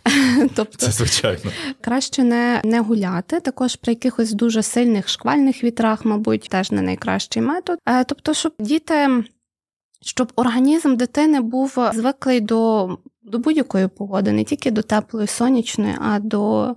тобто, 0.55 0.77
Це 0.77 0.91
звичайно 0.91 1.51
краще 1.81 2.25
не, 2.25 2.61
не 2.65 2.81
гуляти. 2.81 3.41
Також 3.41 3.77
при 3.77 3.93
якихось 3.93 4.33
дуже 4.33 4.63
сильних 4.63 5.09
шквальних 5.09 5.65
вітрах, 5.65 6.05
мабуть, 6.05 6.49
теж 6.51 6.71
не 6.71 6.83
найкращий 6.83 7.43
метод. 7.43 7.79
Тобто, 8.07 8.35
щоб 8.35 8.53
діти 8.59 9.25
щоб 10.01 10.33
організм 10.37 10.97
дитини 10.97 11.41
був 11.41 11.79
звиклий 11.95 12.41
до 12.41 12.89
до 13.23 13.39
будь-якої 13.39 13.89
погоди, 13.89 14.33
не 14.33 14.45
тільки 14.45 14.71
до 14.71 14.83
теплої 14.83 15.27
сонячної, 15.27 15.95
а 16.01 16.19
до 16.19 16.75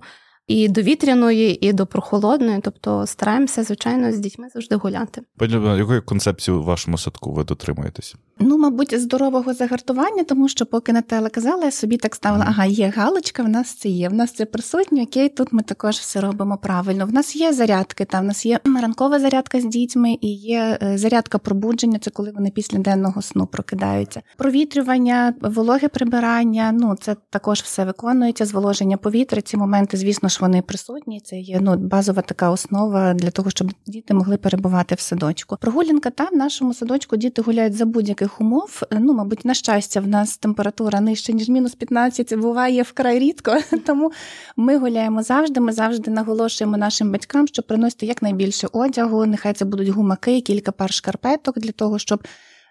і 0.52 0.68
до 0.68 0.82
вітряної, 0.82 1.66
і 1.66 1.72
до 1.72 1.86
прохолодної. 1.86 2.60
Тобто 2.62 3.06
стараємося, 3.06 3.62
звичайно, 3.62 4.12
з 4.12 4.18
дітьми 4.18 4.48
завжди 4.54 4.76
гуляти. 4.76 5.22
Пані, 5.36 5.78
якої 5.78 6.00
концепції 6.00 6.56
у 6.56 6.62
вашому 6.62 6.98
садку 6.98 7.32
ви 7.32 7.44
дотримуєтеся? 7.44 8.14
Ну, 8.38 8.58
мабуть, 8.58 9.00
здорового 9.00 9.54
загартування, 9.54 10.24
тому 10.24 10.48
що 10.48 10.66
поки 10.66 10.92
Наталя 10.92 11.28
казала, 11.28 11.64
я 11.64 11.70
собі 11.70 11.96
так 11.96 12.14
ставила, 12.14 12.44
ага, 12.48 12.64
є 12.64 12.92
галочка, 12.96 13.42
в 13.42 13.48
нас 13.48 13.74
це 13.74 13.88
є. 13.88 14.08
В 14.08 14.14
нас 14.14 14.32
це 14.32 14.46
присутнє, 14.46 15.02
окей, 15.02 15.28
тут 15.28 15.52
ми 15.52 15.62
також 15.62 15.96
все 15.96 16.20
робимо 16.20 16.58
правильно. 16.62 17.06
В 17.06 17.12
нас 17.12 17.36
є 17.36 17.52
зарядки, 17.52 18.04
там 18.04 18.24
в 18.24 18.26
нас 18.26 18.46
є 18.46 18.60
ранкова 18.82 19.20
зарядка 19.20 19.60
з 19.60 19.64
дітьми 19.64 20.18
і 20.20 20.34
є 20.34 20.78
е, 20.82 20.98
зарядка 20.98 21.38
пробудження, 21.38 21.98
це 21.98 22.10
коли 22.10 22.30
вони 22.30 22.50
після 22.50 22.78
денного 22.78 23.22
сну 23.22 23.46
прокидаються. 23.46 24.22
Провітрювання, 24.36 25.34
вологе 25.40 25.88
прибирання, 25.88 26.72
ну 26.72 26.96
це 27.00 27.16
також 27.30 27.60
все 27.60 27.84
виконується, 27.84 28.46
зволоження 28.46 28.96
повітря. 28.96 29.40
Ці 29.40 29.56
моменти, 29.56 29.96
звісно 29.96 30.28
ж, 30.28 30.38
вони 30.42 30.62
присутні. 30.62 31.20
Це 31.20 31.36
є 31.36 31.58
ну 31.60 31.76
базова 31.76 32.22
така 32.22 32.50
основа 32.50 33.14
для 33.14 33.30
того, 33.30 33.50
щоб 33.50 33.72
діти 33.86 34.14
могли 34.14 34.36
перебувати 34.36 34.94
в 34.94 35.00
садочку. 35.00 35.56
Прогулянка 35.60 36.10
там 36.10 36.28
в 36.32 36.36
нашому 36.36 36.74
садочку 36.74 37.16
діти 37.16 37.42
гуляють 37.42 37.74
за 37.74 37.84
будь-яких 37.84 38.40
умов. 38.40 38.82
Ну, 38.90 39.12
мабуть, 39.12 39.44
на 39.44 39.54
щастя, 39.54 40.00
в 40.00 40.06
нас 40.06 40.36
температура 40.36 41.00
нижча 41.00 41.32
ніж 41.32 41.48
мінус 41.48 41.74
15, 41.74 42.28
це 42.28 42.36
буває 42.36 42.82
вкрай 42.82 43.18
рідко. 43.18 43.58
Тому 43.86 44.12
ми 44.56 44.78
гуляємо 44.78 45.22
завжди. 45.22 45.60
Ми 45.60 45.72
завжди 45.72 46.10
наголошуємо 46.10 46.76
нашим 46.76 47.12
батькам, 47.12 47.48
щоб 47.48 47.66
приносити 47.66 48.06
якнайбільше 48.06 48.68
одягу. 48.72 49.26
Нехай 49.26 49.52
це 49.52 49.64
будуть 49.64 49.88
гумаки, 49.88 50.40
кілька 50.40 50.72
пар 50.72 50.92
шкарпеток 50.92 51.58
для 51.58 51.72
того, 51.72 51.98
щоб. 51.98 52.22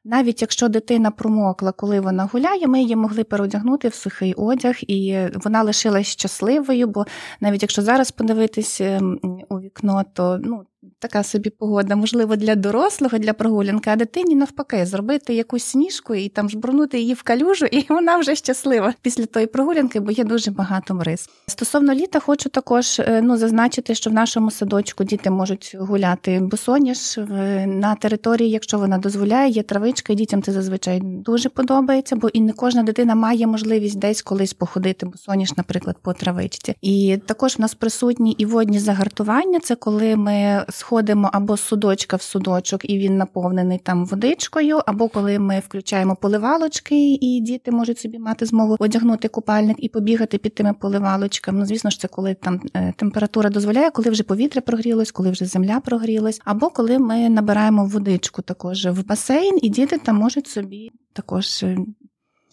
Навіть 0.03 0.41
якщо 0.41 0.67
дитина 0.67 1.11
промокла, 1.11 1.71
коли 1.71 1.99
вона 1.99 2.29
гуляє, 2.33 2.67
ми 2.67 2.81
її 2.81 2.95
могли 2.95 3.23
переодягнути 3.23 3.87
в 3.87 3.93
сухий 3.93 4.33
одяг, 4.33 4.75
і 4.81 5.27
вона 5.35 5.63
лишилась 5.63 6.07
щасливою. 6.07 6.87
Бо 6.87 7.05
навіть 7.39 7.61
якщо 7.61 7.81
зараз 7.81 8.11
подивитись 8.11 8.81
ем, 8.81 9.19
у 9.49 9.59
вікно, 9.59 10.03
то 10.13 10.39
ну 10.43 10.63
така 10.99 11.23
собі 11.23 11.49
погода, 11.49 11.95
можливо, 11.95 12.35
для 12.35 12.55
дорослого, 12.55 13.17
для 13.17 13.33
прогулянки, 13.33 13.89
а 13.89 13.95
дитині 13.95 14.35
навпаки, 14.35 14.85
зробити 14.85 15.33
якусь 15.33 15.63
сніжку 15.63 16.15
і 16.15 16.29
там 16.29 16.49
жбурнути 16.49 16.99
її 16.99 17.13
в 17.13 17.23
калюжу, 17.23 17.65
і 17.65 17.85
вона 17.89 18.17
вже 18.17 18.35
щаслива 18.35 18.93
після 19.01 19.25
тої 19.25 19.45
прогулянки, 19.47 19.99
бо 19.99 20.11
є 20.11 20.23
дуже 20.23 20.51
багато 20.51 20.93
мриз. 20.93 21.29
Стосовно 21.47 21.93
літа, 21.93 22.19
хочу 22.19 22.49
також 22.49 22.99
е, 22.99 23.21
ну, 23.23 23.37
зазначити, 23.37 23.95
що 23.95 24.09
в 24.09 24.13
нашому 24.13 24.51
садочку 24.51 25.03
діти 25.03 25.29
можуть 25.29 25.75
гуляти 25.79 26.39
босоніж 26.39 27.19
на 27.65 27.95
території, 27.95 28.49
якщо 28.49 28.77
вона 28.77 28.97
дозволяє, 28.97 29.49
є 29.49 29.63
травичка, 29.63 30.13
і 30.13 30.15
дітям 30.15 30.43
це 30.43 30.51
зазвичай 30.51 30.99
дуже 31.03 31.49
подобається, 31.49 32.15
бо 32.15 32.29
і 32.29 32.41
не 32.41 32.53
кожна 32.53 32.83
дитина 32.83 33.15
має 33.15 33.47
можливість 33.47 33.99
десь 33.99 34.21
колись 34.21 34.53
походити 34.53 35.05
босоніж, 35.05 35.57
наприклад, 35.57 35.97
по 36.01 36.13
травичці. 36.13 36.75
І 36.81 37.17
також 37.25 37.57
в 37.57 37.61
нас 37.61 37.73
присутні 37.73 38.31
і 38.31 38.45
водні 38.45 38.79
загартування. 38.79 39.59
Це 39.59 39.75
коли 39.75 40.15
ми 40.15 40.65
сходимо 40.71 41.29
або 41.33 41.57
з 41.57 41.61
судочка 41.61 42.17
в 42.17 42.21
судочок, 42.21 42.89
і 42.89 42.97
він 42.97 43.17
наповнений 43.17 43.77
там 43.77 44.05
водичкою, 44.05 44.81
або 44.85 45.07
коли 45.07 45.39
ми 45.39 45.59
включаємо 45.59 46.15
поливалочки, 46.15 47.13
і 47.13 47.39
діти 47.39 47.71
можуть 47.71 47.99
собі 47.99 48.19
мати 48.19 48.45
змогу 48.45 48.75
одягнути 48.79 49.27
купальник 49.27 49.77
і 49.79 49.89
побігати 49.89 50.37
під 50.37 50.55
тими 50.55 50.73
поливалочками. 50.73 51.59
Ну, 51.59 51.65
звісно 51.65 51.89
ж, 51.89 51.99
це 51.99 52.07
коли 52.07 52.33
там 52.33 52.61
е, 52.73 52.93
температура 52.97 53.49
дозволяє, 53.49 53.91
коли 53.91 54.09
вже 54.09 54.23
повітря 54.23 54.61
прогрілось, 54.61 55.11
коли 55.11 55.31
вже 55.31 55.45
земля 55.45 55.79
прогрілась, 55.79 56.41
або 56.45 56.69
коли 56.69 56.99
ми 56.99 57.29
набираємо 57.29 57.85
водичку 57.85 58.41
також 58.41 58.85
в 58.85 59.05
басейн, 59.05 59.59
і 59.61 59.69
діти 59.69 59.97
там 59.97 60.15
можуть 60.15 60.47
собі 60.47 60.91
також. 61.13 61.63
Е, 61.63 61.77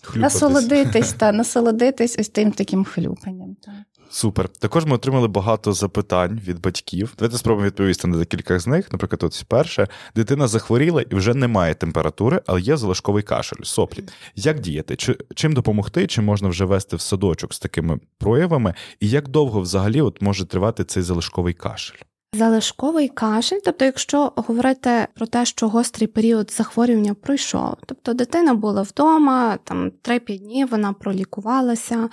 Хлюпатись. 0.02 0.42
Насолодитись 0.42 1.12
та 1.18 1.32
насолодитись 1.32 2.16
ось 2.18 2.28
тим 2.28 2.52
таким 2.52 2.84
хлюпанням. 2.84 3.56
Так. 3.62 3.74
Супер. 4.10 4.48
Також 4.48 4.84
ми 4.84 4.94
отримали 4.94 5.28
багато 5.28 5.72
запитань 5.72 6.40
від 6.46 6.60
батьків. 6.60 7.14
Давайте 7.18 7.38
спробуємо 7.38 7.66
відповісти 7.66 8.08
на 8.08 8.18
декілька 8.18 8.58
з 8.58 8.66
них. 8.66 8.92
Наприклад, 8.92 9.22
ось 9.22 9.42
перше, 9.42 9.88
дитина 10.14 10.48
захворіла 10.48 11.02
і 11.02 11.14
вже 11.14 11.34
немає 11.34 11.74
температури, 11.74 12.42
але 12.46 12.60
є 12.60 12.76
залишковий 12.76 13.22
кашель, 13.22 13.62
соплі. 13.62 14.04
Як 14.34 14.60
діяти? 14.60 14.96
Чи 14.96 15.16
чим 15.34 15.52
допомогти? 15.52 16.06
Чи 16.06 16.20
можна 16.20 16.48
вже 16.48 16.64
вести 16.64 16.96
в 16.96 17.00
садочок 17.00 17.54
з 17.54 17.58
такими 17.58 17.98
проявами? 18.18 18.74
І 19.00 19.10
як 19.10 19.28
довго 19.28 19.60
взагалі 19.60 20.00
от 20.00 20.22
може 20.22 20.46
тривати 20.46 20.84
цей 20.84 21.02
залишковий 21.02 21.54
кашель? 21.54 22.07
Залишковий 22.32 23.08
кашель, 23.08 23.58
тобто, 23.64 23.84
якщо 23.84 24.32
говорити 24.36 25.06
про 25.14 25.26
те, 25.26 25.44
що 25.44 25.68
гострий 25.68 26.06
період 26.06 26.52
захворювання 26.52 27.14
пройшов, 27.14 27.74
тобто 27.86 28.12
дитина 28.14 28.54
була 28.54 28.82
вдома, 28.82 29.58
там 29.64 29.90
3-5 30.02 30.38
днів 30.38 30.68
вона 30.70 30.92
пролікувалася, 30.92 32.08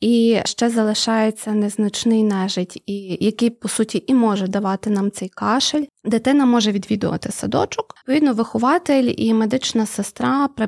і 0.00 0.40
ще 0.44 0.70
залишається 0.70 1.52
незначний 1.52 2.22
нежить, 2.22 2.82
і 2.86 3.18
який 3.20 3.50
по 3.50 3.68
суті 3.68 4.04
і 4.06 4.14
може 4.14 4.46
давати 4.46 4.90
нам 4.90 5.10
цей 5.10 5.28
кашель. 5.28 5.84
Дитина 6.04 6.46
може 6.46 6.72
відвідувати 6.72 7.32
садочок. 7.32 7.94
Відповідно, 7.98 8.34
вихователь 8.34 9.14
і 9.16 9.34
медична 9.34 9.86
сестра 9.86 10.48
при 10.48 10.66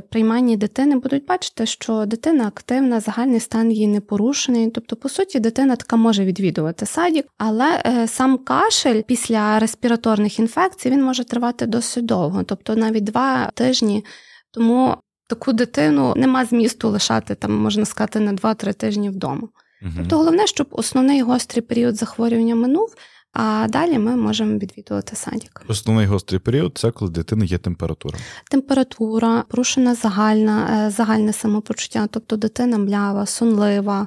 прийманні 0.00 0.56
дитини 0.56 0.96
будуть 0.96 1.26
бачити, 1.26 1.66
що 1.66 2.06
дитина 2.06 2.46
активна, 2.46 3.00
загальний 3.00 3.40
стан 3.40 3.72
її 3.72 3.86
не 3.86 4.00
порушений. 4.00 4.70
Тобто, 4.70 4.96
по 4.96 5.08
суті, 5.08 5.40
дитина 5.40 5.76
така 5.76 5.96
може 5.96 6.24
відвідувати 6.24 6.86
садік, 6.86 7.26
але 7.38 7.82
е, 7.86 8.08
сам 8.08 8.38
кашель 8.38 9.02
після 9.02 9.58
респіраторних 9.58 10.38
інфекцій 10.38 10.90
він 10.90 11.04
може 11.04 11.24
тривати 11.24 11.66
досить 11.66 12.06
довго, 12.06 12.42
тобто 12.42 12.76
навіть 12.76 13.04
два 13.04 13.50
тижні. 13.54 14.04
Тому 14.50 14.96
таку 15.28 15.52
дитину 15.52 16.12
нема 16.16 16.44
змісту 16.44 16.88
лишати 16.88 17.34
там, 17.34 17.52
можна 17.52 17.84
сказати, 17.84 18.20
на 18.20 18.32
2-3 18.32 18.74
тижні 18.74 19.10
вдома. 19.10 19.48
Угу. 19.82 19.92
Тобто, 19.96 20.16
головне, 20.16 20.46
щоб 20.46 20.66
основний 20.70 21.22
гострий 21.22 21.62
період 21.62 21.96
захворювання 21.96 22.54
минув. 22.54 22.94
А 23.34 23.66
далі 23.68 23.98
ми 23.98 24.16
можемо 24.16 24.58
відвідувати 24.58 25.16
садик. 25.16 25.62
Основний 25.68 26.06
гострий 26.06 26.40
період 26.40 26.72
це 26.78 26.90
коли 26.90 27.10
дитини 27.10 27.46
є 27.46 27.58
температура. 27.58 28.18
Температура, 28.50 29.44
порушена 29.48 29.94
загальна, 29.94 30.86
е, 30.86 30.90
загальне 30.90 31.32
самопочуття, 31.32 32.06
тобто 32.10 32.36
дитина 32.36 32.78
млява, 32.78 33.26
сонлива, 33.26 34.06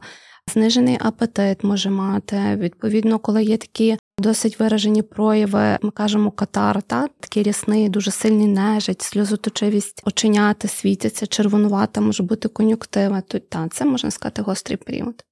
знижений 0.53 0.97
апетит 1.01 1.63
може 1.63 1.89
мати. 1.89 2.55
Відповідно, 2.55 3.19
коли 3.19 3.43
є 3.43 3.57
такі 3.57 3.97
досить 4.19 4.59
виражені 4.59 5.01
прояви, 5.01 5.77
ми 5.81 5.91
кажемо 5.91 6.31
катар, 6.31 6.81
та 6.81 7.07
такий 7.19 7.43
рясний, 7.43 7.89
дуже 7.89 8.11
сильний 8.11 8.47
нежить, 8.47 9.01
сльозоточивість, 9.01 10.01
оченята 10.05 10.67
світяться, 10.67 11.27
червонувата, 11.27 12.01
може 12.01 12.23
бути 12.23 12.47
кон'юктива. 12.47 13.21
То 13.21 13.39
та 13.39 13.67
це 13.67 13.85
можна 13.85 14.11
сказати 14.11 14.41
гострий 14.41 14.77
період. 14.77 15.23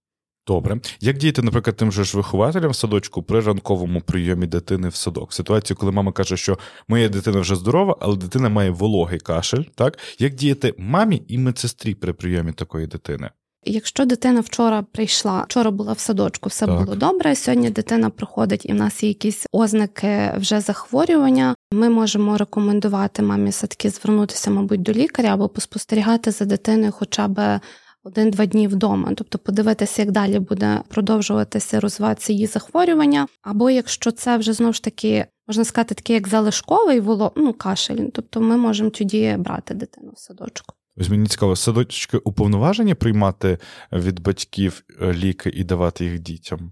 Добре, 0.48 0.80
як 1.00 1.18
діяти, 1.18 1.42
наприклад, 1.42 1.76
тим 1.76 1.92
же 1.92 2.04
ж 2.04 2.18
вихователям 2.18 2.72
в 2.72 2.76
садочку 2.76 3.24
при 3.24 3.40
ранковому 3.40 4.02
прийомі 4.02 4.48
дитини 4.48 4.88
в 4.88 4.96
садок? 4.96 5.34
Ситуацію, 5.34 5.78
коли 5.78 5.92
мама 5.92 6.12
каже, 6.12 6.38
що 6.38 6.58
моя 6.88 7.10
дитина 7.10 7.40
вже 7.40 7.56
здорова, 7.56 7.98
але 8.00 8.16
дитина 8.16 8.50
має 8.50 8.70
вологий 8.70 9.20
кашель. 9.20 9.64
Так 9.76 10.00
як 10.20 10.34
діяти 10.34 10.74
мамі 10.78 11.24
і 11.28 11.38
медсестрі 11.38 11.96
при 11.96 12.14
прийомі 12.14 12.52
такої 12.52 12.88
дитини? 12.88 13.30
Якщо 13.68 14.06
дитина 14.06 14.42
вчора 14.42 14.86
прийшла, 14.92 15.42
вчора 15.42 15.72
була 15.72 15.94
в 15.94 16.00
садочку, 16.00 16.50
все 16.50 16.66
так. 16.66 16.80
було 16.80 16.96
добре. 16.96 17.36
Сьогодні 17.36 17.70
дитина 17.70 18.10
приходить 18.10 18.66
і 18.66 18.72
в 18.72 18.76
нас 18.76 19.04
є 19.04 19.10
якісь 19.10 19.46
ознаки 19.52 20.34
вже 20.38 20.60
захворювання. 20.60 21.56
Ми 21.72 21.90
можемо 21.90 22.38
рекомендувати 22.38 23.22
мамі 23.22 23.52
таки 23.52 23.90
звернутися, 23.90 24.52
мабуть, 24.52 24.82
до 24.82 24.92
лікаря 24.92 25.34
або 25.34 25.50
поспостерігати 25.50 26.32
за 26.32 26.46
дитиною, 26.46 26.92
хоча 26.92 27.28
б 27.28 27.60
один-два 28.06 28.46
дні 28.46 28.68
вдома, 28.68 29.14
тобто 29.16 29.38
подивитися, 29.38 30.02
як 30.02 30.12
далі 30.12 30.40
буде 30.40 30.82
продовжуватися 30.88 31.80
розвиватися 31.80 32.34
її 32.34 32.48
захворювання. 32.48 33.28
Або 33.42 33.70
якщо 33.70 34.12
це 34.12 34.38
вже 34.38 34.54
знову 34.54 34.74
ж 34.74 34.84
таки 34.84 35.26
можна 35.48 35.66
сказати, 35.66 35.96
такий 35.96 36.14
як 36.14 36.28
залишковий 36.28 37.00
воло, 37.00 37.32
ну 37.36 37.54
кашель, 37.54 38.08
тобто 38.14 38.42
ми 38.42 38.58
можемо 38.58 38.90
тоді 38.90 39.36
брати 39.40 39.74
дитину 39.74 40.12
в 40.16 40.20
садочку. 40.20 40.76
Ось 40.98 41.10
мені 41.10 41.28
цікаво, 41.28 41.56
садочки 41.56 42.18
уповноважені 42.18 42.94
приймати 42.94 43.58
від 43.92 44.20
батьків 44.20 44.84
е, 45.02 45.14
ліки 45.14 45.50
і 45.50 45.64
давати 45.64 46.06
їх 46.06 46.20
дітям? 46.20 46.72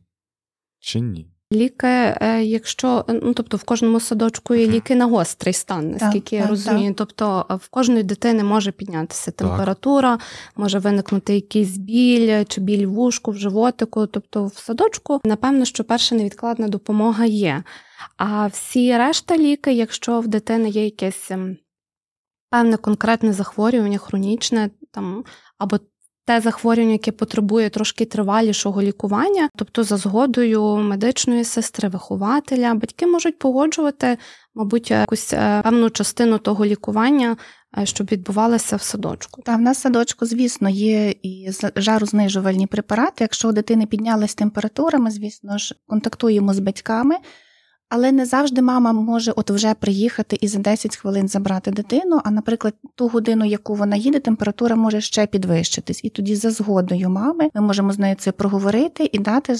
Чи 0.79 0.99
ні? 0.99 1.32
Ліки, 1.53 1.87
е, 1.87 2.43
якщо 2.43 3.05
ну 3.07 3.33
тобто 3.33 3.57
в 3.57 3.63
кожному 3.63 3.99
садочку 3.99 4.55
є 4.55 4.67
ліки 4.67 4.95
на 4.95 5.05
гострий 5.05 5.53
стан, 5.53 5.91
наскільки 5.91 6.19
так, 6.19 6.33
я 6.33 6.41
так, 6.41 6.49
розумію. 6.49 6.93
Так. 6.93 6.97
Тобто 6.97 7.45
в 7.61 7.67
кожної 7.67 8.03
дитини 8.03 8.43
може 8.43 8.71
піднятися 8.71 9.31
температура, 9.31 10.19
може 10.55 10.79
виникнути 10.79 11.35
якийсь 11.35 11.77
біль 11.77 12.43
чи 12.47 12.61
біль 12.61 12.87
в 12.87 12.99
ушку, 12.99 13.31
в 13.31 13.37
животику. 13.37 14.07
Тобто 14.07 14.45
в 14.45 14.53
садочку, 14.57 15.21
напевно, 15.25 15.65
що 15.65 15.83
перша 15.83 16.15
невідкладна 16.15 16.67
допомога 16.67 17.25
є. 17.25 17.63
А 18.17 18.47
всі 18.47 18.97
решта 18.97 19.37
ліки, 19.37 19.73
якщо 19.73 20.19
в 20.19 20.27
дитини 20.27 20.69
є 20.69 20.83
якесь 20.83 21.31
ем, 21.31 21.57
певне 22.49 22.77
конкретне 22.77 23.33
захворювання, 23.33 23.97
хронічне 23.97 24.69
там 24.91 25.23
або 25.57 25.79
те 26.25 26.41
захворювання, 26.41 26.91
яке 26.91 27.11
потребує 27.11 27.69
трошки 27.69 28.05
тривалішого 28.05 28.81
лікування, 28.81 29.49
тобто 29.57 29.83
за 29.83 29.97
згодою 29.97 30.77
медичної 30.77 31.43
сестри, 31.43 31.89
вихователя, 31.89 32.73
батьки 32.73 33.07
можуть 33.07 33.39
погоджувати, 33.39 34.17
мабуть, 34.55 34.91
якусь 34.91 35.33
е, 35.33 35.61
певну 35.63 35.89
частину 35.89 36.37
того 36.37 36.65
лікування. 36.65 37.37
Е, 37.77 37.85
щоб 37.85 38.07
відбувалося 38.11 38.75
в 38.75 38.81
садочку. 38.81 39.41
Та 39.41 39.55
в 39.55 39.61
нас 39.61 39.79
садочку, 39.81 40.25
звісно, 40.25 40.69
є 40.69 41.15
і 41.23 41.49
жарознижувальні 41.75 42.67
препарати. 42.67 43.15
Якщо 43.19 43.49
у 43.49 43.51
дитини 43.51 43.85
піднялась 43.85 44.35
температура, 44.35 44.99
ми, 44.99 45.11
звісно 45.11 45.57
ж, 45.57 45.75
контактуємо 45.87 46.53
з 46.53 46.59
батьками. 46.59 47.15
Але 47.95 48.11
не 48.11 48.25
завжди 48.25 48.61
мама 48.61 48.93
може 48.93 49.31
от 49.35 49.51
вже 49.51 49.73
приїхати 49.73 50.37
і 50.41 50.47
за 50.47 50.59
10 50.59 50.97
хвилин 50.97 51.27
забрати 51.27 51.71
дитину. 51.71 52.21
А, 52.23 52.31
наприклад, 52.31 52.73
ту 52.95 53.07
годину, 53.07 53.45
яку 53.45 53.75
вона 53.75 53.95
їде, 53.95 54.19
температура 54.19 54.75
може 54.75 55.01
ще 55.01 55.27
підвищитись. 55.27 55.99
І 56.03 56.09
тоді, 56.09 56.35
за 56.35 56.51
згодою 56.51 57.09
мами, 57.09 57.49
ми 57.53 57.61
можемо 57.61 57.93
з 57.93 57.99
нею 57.99 58.15
це 58.19 58.31
проговорити 58.31 59.09
і 59.11 59.19
дати 59.19 59.55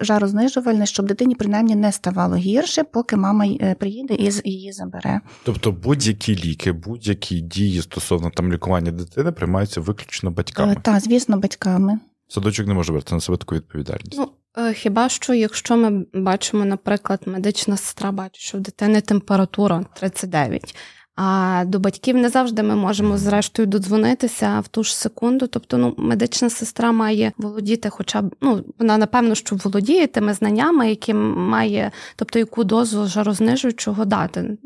жарознижувальне, 0.00 0.86
щоб 0.86 1.06
дитині 1.06 1.34
принаймні 1.34 1.74
не 1.74 1.92
ставало 1.92 2.36
гірше, 2.36 2.84
поки 2.84 3.16
мама 3.16 3.46
е, 3.46 3.74
приїде 3.74 4.14
і 4.14 4.32
її 4.44 4.72
забере. 4.72 5.20
Тобто 5.44 5.72
будь-які 5.72 6.36
ліки, 6.36 6.72
будь-які 6.72 7.40
дії 7.40 7.82
стосовно 7.82 8.30
там 8.30 8.52
лікування 8.52 8.90
дитини 8.90 9.32
приймаються 9.32 9.80
виключно 9.80 10.30
батьками. 10.30 10.72
Е, 10.72 10.76
так, 10.82 11.00
звісно, 11.00 11.38
батьками. 11.38 11.98
Садочок 12.28 12.66
не 12.66 12.74
може 12.74 12.92
брати 12.92 13.14
на 13.14 13.20
себе 13.20 13.38
таку 13.38 13.54
відповідальність. 13.54 14.18
Ну, 14.18 14.28
хіба 14.74 15.08
що, 15.08 15.34
якщо 15.34 15.76
ми 15.76 16.04
бачимо, 16.14 16.64
наприклад, 16.64 17.20
медична 17.26 17.76
сестра 17.76 18.12
бачить, 18.12 18.40
що 18.40 18.58
в 18.58 18.60
дитини 18.60 19.00
температура 19.00 19.84
39, 19.94 20.74
а 21.16 21.64
до 21.66 21.78
батьків 21.78 22.16
не 22.16 22.28
завжди 22.28 22.62
ми 22.62 22.74
можемо 22.76 23.18
зрештою 23.18 23.66
додзвонитися 23.66 24.60
в 24.60 24.68
ту 24.68 24.84
ж 24.84 24.96
секунду. 24.96 25.46
Тобто, 25.46 25.78
ну, 25.78 25.94
медична 25.98 26.50
сестра 26.50 26.92
має 26.92 27.32
володіти, 27.38 27.90
хоча 27.90 28.22
б 28.22 28.34
ну 28.40 28.64
вона 28.78 28.98
напевно 28.98 29.34
що 29.34 29.56
володіє 29.56 30.06
тими 30.06 30.34
знаннями, 30.34 30.90
які 30.90 31.14
має, 31.14 31.90
тобто 32.16 32.38
яку 32.38 32.64
дозу 32.64 33.06
жарознижуючого 33.06 34.04
дати. 34.04 34.58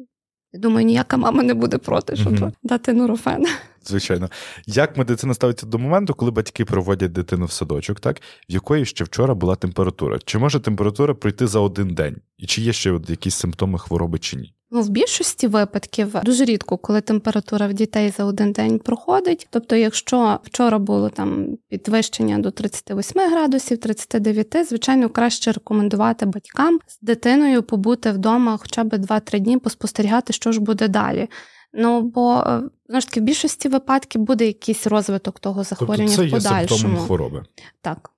Я 0.52 0.61
думаю, 0.61 0.87
ніяка 0.87 1.16
мама 1.16 1.42
не 1.42 1.54
буде 1.54 1.78
проти, 1.78 2.16
щоб 2.16 2.32
mm-hmm. 2.32 2.52
дати 2.62 2.92
нурофен. 2.92 3.47
Звичайно, 3.85 4.28
як 4.66 4.97
медицина 4.97 5.35
ставиться 5.35 5.66
до 5.66 5.78
моменту, 5.78 6.14
коли 6.14 6.30
батьки 6.30 6.64
проводять 6.64 7.12
дитину 7.12 7.44
в 7.44 7.52
садочок, 7.52 8.00
так 8.00 8.21
в 8.21 8.52
якої 8.52 8.85
ще 8.85 9.04
вчора 9.04 9.35
була 9.35 9.56
температура? 9.56 10.18
Чи 10.25 10.38
може 10.38 10.61
температура 10.61 11.14
пройти 11.14 11.47
за 11.47 11.61
один 11.61 11.88
день? 11.88 12.16
І 12.38 12.47
чи 12.47 12.61
є 12.61 12.73
ще 12.73 13.00
якісь 13.09 13.35
симптоми 13.35 13.78
хвороби 13.78 14.18
чи 14.18 14.37
ні? 14.37 14.54
Ну, 14.75 14.83
в 14.83 14.88
більшості 14.88 15.47
випадків 15.47 16.14
дуже 16.25 16.45
рідко, 16.45 16.76
коли 16.76 17.00
температура 17.00 17.67
в 17.67 17.73
дітей 17.73 18.14
за 18.17 18.25
один 18.25 18.52
день 18.52 18.79
проходить. 18.79 19.47
Тобто, 19.50 19.76
якщо 19.76 20.38
вчора 20.45 20.79
було 20.79 21.09
там 21.09 21.47
підвищення 21.69 22.38
до 22.38 22.50
38 22.50 23.31
градусів, 23.31 23.79
39, 23.79 24.69
звичайно, 24.69 25.09
краще 25.09 25.52
рекомендувати 25.52 26.26
батькам 26.26 26.79
з 26.88 26.99
дитиною 27.00 27.62
побути 27.62 28.12
вдома 28.12 28.57
хоча 28.57 28.85
б 28.85 28.95
2-3 28.95 29.38
дні, 29.38 29.59
поспостерігати, 29.59 30.33
що 30.33 30.52
ж 30.52 30.61
буде 30.61 30.88
далі. 30.88 31.29
Ну 31.73 32.00
бо 32.02 32.45
знову 32.87 33.00
ж 33.00 33.07
таки 33.07 33.21
в 33.21 33.23
більшості 33.23 33.69
випадків 33.69 34.23
буде 34.23 34.47
якийсь 34.47 34.87
розвиток 34.87 35.41
того 35.41 35.64
захворювання 35.64 36.17
тобто 36.17 36.31
це 36.31 36.37
в 36.37 36.43
подальшому. 36.43 36.62
Є 36.62 36.69
симптомом 36.69 37.07
хвороби. 37.07 37.45
Так. 37.81 38.11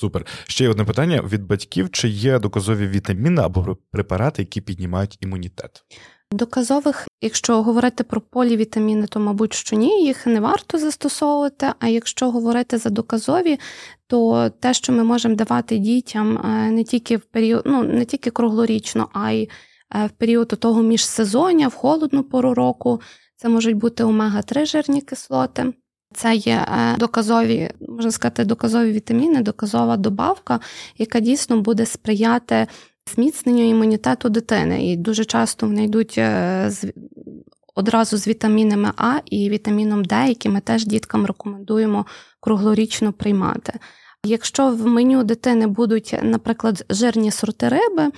Супер. 0.00 0.26
Ще 0.46 0.68
одне 0.68 0.84
питання 0.84 1.22
від 1.22 1.46
батьків: 1.46 1.90
чи 1.90 2.08
є 2.08 2.38
доказові 2.38 2.88
вітаміни 2.88 3.42
або 3.42 3.76
препарати, 3.90 4.42
які 4.42 4.60
піднімають 4.60 5.18
імунітет? 5.20 5.84
Доказових, 6.32 7.08
якщо 7.20 7.62
говорити 7.62 8.04
про 8.04 8.20
полівітаміни, 8.20 9.06
то 9.06 9.20
мабуть 9.20 9.54
що 9.54 9.76
ні, 9.76 10.04
їх 10.04 10.26
не 10.26 10.40
варто 10.40 10.78
застосовувати. 10.78 11.72
А 11.78 11.88
якщо 11.88 12.30
говорити 12.30 12.78
за 12.78 12.90
доказові, 12.90 13.58
то 14.06 14.50
те, 14.60 14.74
що 14.74 14.92
ми 14.92 15.04
можемо 15.04 15.34
давати 15.34 15.78
дітям 15.78 16.38
е, 16.38 16.70
не 16.70 16.84
тільки 16.84 17.16
в 17.16 17.24
період, 17.24 17.62
ну 17.66 17.82
не 17.82 18.04
тільки 18.04 18.30
круглорічно, 18.30 19.08
а 19.12 19.30
й 19.30 19.48
Е, 19.94 20.06
в 20.06 20.10
період 20.10 20.48
того 20.48 20.82
міжсезоння, 20.82 21.68
в 21.68 21.74
холодну 21.74 22.22
пору 22.22 22.54
року. 22.54 23.00
Це 23.36 23.48
можуть 23.48 23.76
бути 23.76 24.04
омега-3 24.04 24.66
жирні 24.66 25.00
кислоти. 25.00 25.72
Це 26.14 26.34
є 26.34 26.66
е, 26.68 26.96
доказові, 26.98 27.70
можна 27.88 28.10
сказати, 28.10 28.44
доказові 28.44 28.92
вітаміни, 28.92 29.42
доказова 29.42 29.96
добавка, 29.96 30.60
яка 30.98 31.20
дійсно 31.20 31.60
буде 31.60 31.86
сприяти 31.86 32.66
зміцненню 33.14 33.68
імунітету 33.68 34.28
дитини. 34.28 34.92
І 34.92 34.96
дуже 34.96 35.24
часто 35.24 35.66
вони 35.66 35.84
йдуть 35.84 36.14
е, 36.18 36.66
з 36.68 36.92
одразу 37.74 38.16
з 38.16 38.28
вітамінами 38.28 38.92
А 38.96 39.18
і 39.24 39.50
вітаміном 39.50 40.04
Д, 40.04 40.28
які 40.28 40.48
ми 40.48 40.60
теж 40.60 40.86
діткам 40.86 41.26
рекомендуємо 41.26 42.06
круглорічно 42.40 43.12
приймати. 43.12 43.72
Якщо 44.24 44.70
в 44.70 44.86
меню 44.86 45.24
дитини 45.24 45.66
будуть, 45.66 46.16
наприклад, 46.22 46.84
жирні 46.90 47.30
сорти 47.30 47.68
риби. 47.68 48.10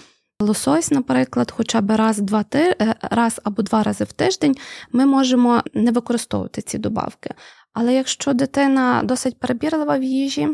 Лосось, 0.42 0.90
наприклад, 0.90 1.50
хоча 1.50 1.80
б 1.80 1.96
раз 1.96 2.18
два 2.18 2.44
е, 2.54 2.94
раз 3.00 3.40
або 3.44 3.62
два 3.62 3.82
рази 3.82 4.04
в 4.04 4.12
тиждень, 4.12 4.56
ми 4.92 5.06
можемо 5.06 5.62
не 5.74 5.90
використовувати 5.90 6.62
ці 6.62 6.78
добавки. 6.78 7.34
Але 7.72 7.94
якщо 7.94 8.32
дитина 8.32 9.02
досить 9.04 9.38
перебірлива 9.38 9.98
в 9.98 10.02
їжі, 10.02 10.48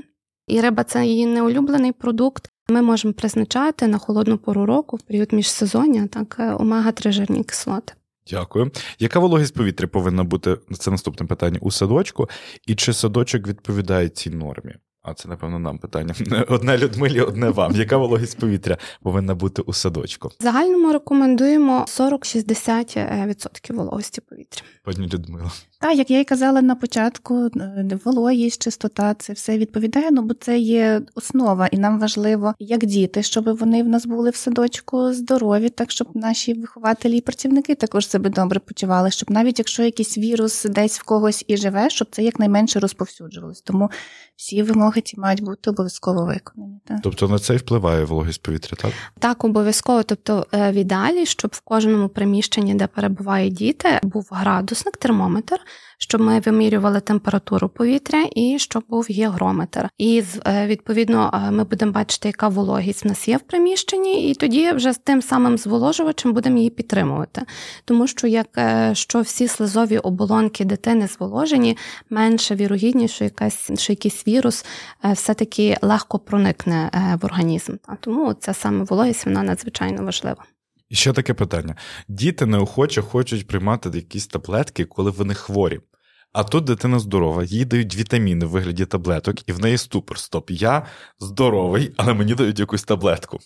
і 0.46 0.61
риба 0.61 0.85
це 0.85 1.07
її 1.07 1.26
неулюблений 1.26 1.92
продукт, 1.92 2.50
ми 2.68 2.83
можемо 2.83 3.14
призначати 3.14 3.87
на 3.87 3.98
холодну 3.98 4.38
пору 4.38 4.66
року 4.66 4.96
в 4.96 5.02
період 5.02 5.33
міжсезоння 5.33 6.07
так 6.07 6.37
е, 6.38 6.55
омега 6.55 6.92
3 6.92 7.12
жирні 7.12 7.44
кислоти. 7.44 7.92
Дякую. 8.31 8.70
Яка 8.98 9.18
вологість 9.18 9.55
повітря 9.55 9.87
повинна 9.87 10.24
бути 10.24 10.57
це 10.79 10.90
наступне 10.90 11.26
питання 11.26 11.59
у 11.62 11.70
садочку, 11.70 12.29
і 12.66 12.74
чи 12.74 12.92
садочок 12.92 13.48
відповідає 13.48 14.09
цій 14.09 14.31
нормі? 14.31 14.74
А 15.02 15.14
це, 15.14 15.29
напевно, 15.29 15.59
нам 15.59 15.79
питання. 15.79 16.14
Одне 16.48 16.79
Людмилі, 16.79 17.20
одне 17.20 17.50
вам. 17.50 17.76
Яка 17.76 17.96
вологість 17.96 18.38
повітря 18.38 18.79
повинна 19.02 19.35
бути 19.35 19.62
у 19.62 19.72
садочку? 19.72 20.29
В 20.29 20.42
загальному 20.42 20.92
рекомендуємо 20.92 21.85
40-60% 21.88 23.74
вологості 23.74 24.20
повітря. 24.20 24.62
Пані 24.85 25.07
Людмила. 25.07 25.50
Так, 25.81 25.99
як 25.99 26.11
я 26.11 26.21
й 26.21 26.25
казала 26.25 26.62
на 26.62 26.75
початку, 26.75 27.51
е, 27.57 27.99
вологість, 28.05 28.62
чистота, 28.62 29.15
це 29.15 29.33
все 29.33 29.59
відповідає, 29.59 30.11
ну 30.11 30.23
бо 30.23 30.35
це 30.35 30.59
є 30.59 31.03
основа, 31.15 31.67
і 31.67 31.79
нам 31.79 32.01
важливо, 32.01 32.55
як 32.59 32.85
діти, 32.85 33.23
щоб 33.23 33.59
вони 33.59 33.83
в 33.83 33.89
нас 33.89 34.07
були 34.07 34.31
в 34.31 34.37
садочку 34.37 35.12
здорові, 35.12 35.69
так 35.69 35.91
щоб 35.91 36.09
наші 36.15 36.55
вихователі 36.55 37.17
і 37.17 37.21
працівники 37.21 37.75
також 37.75 38.09
себе 38.09 38.31
добре 38.31 38.61
почували, 38.61 39.11
щоб 39.11 39.31
навіть 39.31 39.59
якщо 39.59 39.83
якийсь 39.83 40.19
вірус 40.19 40.65
десь 40.65 41.01
в 41.01 41.03
когось 41.03 41.45
і 41.47 41.57
живе, 41.57 41.91
щоб 41.91 42.09
це 42.11 42.23
якнайменше 42.23 42.81
розповсюджувалось. 42.81 43.61
Тому 43.61 43.91
всі 44.37 44.62
вимоги 44.62 45.01
ці 45.01 45.21
мають 45.21 45.43
бути 45.43 45.71
обов'язково 45.71 46.27
виконані. 46.27 46.81
Так? 46.85 46.99
Тобто 47.03 47.29
на 47.29 47.39
це 47.39 47.55
і 47.55 47.57
впливає 47.57 48.05
вологість 48.05 48.43
повітря, 48.43 48.77
так? 48.81 48.93
Так, 49.19 49.45
обов'язково. 49.45 50.03
Тобто, 50.03 50.47
е, 50.53 50.73
в 50.73 50.75
ідеалі, 50.75 51.27
щоб 51.27 51.51
в 51.55 51.61
кожному 51.61 52.09
приміщенні, 52.09 52.75
де 52.75 52.87
перебувають 52.87 53.55
діти, 53.55 54.01
був 54.03 54.29
градусник, 54.31 54.97
термометр 54.97 55.57
щоб 55.99 56.21
ми 56.21 56.41
вимірювали 56.41 57.01
температуру 57.01 57.69
повітря 57.69 58.27
і 58.35 58.59
щоб 58.59 58.85
був 58.89 59.07
гігрометр. 59.11 59.89
І 59.99 60.23
е, 60.47 60.67
відповідно 60.67 61.31
е, 61.35 61.51
ми 61.51 61.65
будемо 61.65 61.93
бачити, 61.93 62.29
яка 62.29 62.49
вологість 62.49 63.05
в 63.05 63.09
нас 63.09 63.29
є 63.29 63.37
в 63.37 63.41
приміщенні, 63.41 64.31
і 64.31 64.35
тоді 64.35 64.73
вже 64.73 64.93
з 64.93 64.99
тим 64.99 65.23
самим 65.23 65.59
зволожувачем 65.59 66.33
будемо 66.33 66.59
її 66.59 66.71
підтримувати. 66.71 67.43
Тому 67.85 68.07
що 68.07 68.27
як 68.27 68.49
е, 68.59 68.95
всі 69.15 69.49
слизові 69.49 69.99
оболонки 69.99 70.65
дитини 70.65 71.07
зволожені, 71.07 71.77
менше 72.11 72.55
вірогідніше, 72.55 73.15
що 73.15 73.25
якась 73.25 73.81
що 73.81 73.93
якийсь 73.93 74.29
вірус 74.29 74.65
все-таки 75.12 75.77
легко 75.83 76.19
проникне 76.19 76.91
в 77.23 77.25
організм. 77.25 77.73
Тому 78.01 78.35
ця 78.35 78.55
саме 78.55 78.85
вологість 78.85 79.27
вона 79.27 79.43
надзвичайно 79.43 80.05
важлива. 80.05 80.45
І 80.88 80.94
ще 80.94 81.12
таке 81.12 81.35
питання: 81.35 81.77
діти 82.09 82.46
неохоче 82.46 83.03
хочуть 83.03 83.46
приймати 83.46 83.90
якісь 83.94 84.27
таблетки, 84.27 84.85
коли 84.85 85.11
вони 85.11 85.35
хворі. 85.35 85.81
А 86.33 86.44
тут 86.44 86.64
дитина 86.64 86.99
здорова, 86.99 87.44
їй 87.44 87.64
дають 87.64 87.96
вітаміни 87.96 88.46
в 88.46 88.49
вигляді 88.49 88.87
таблеток, 88.87 89.49
і 89.49 89.53
в 89.53 89.61
неї 89.61 89.79
ступор. 89.79 90.18
Стоп. 90.18 90.51
Я 90.51 90.87
здоровий, 91.18 91.92
але 91.96 92.14
мені 92.14 92.35
дають 92.35 92.59
якусь 92.59 92.85
таблетку. 92.85 93.38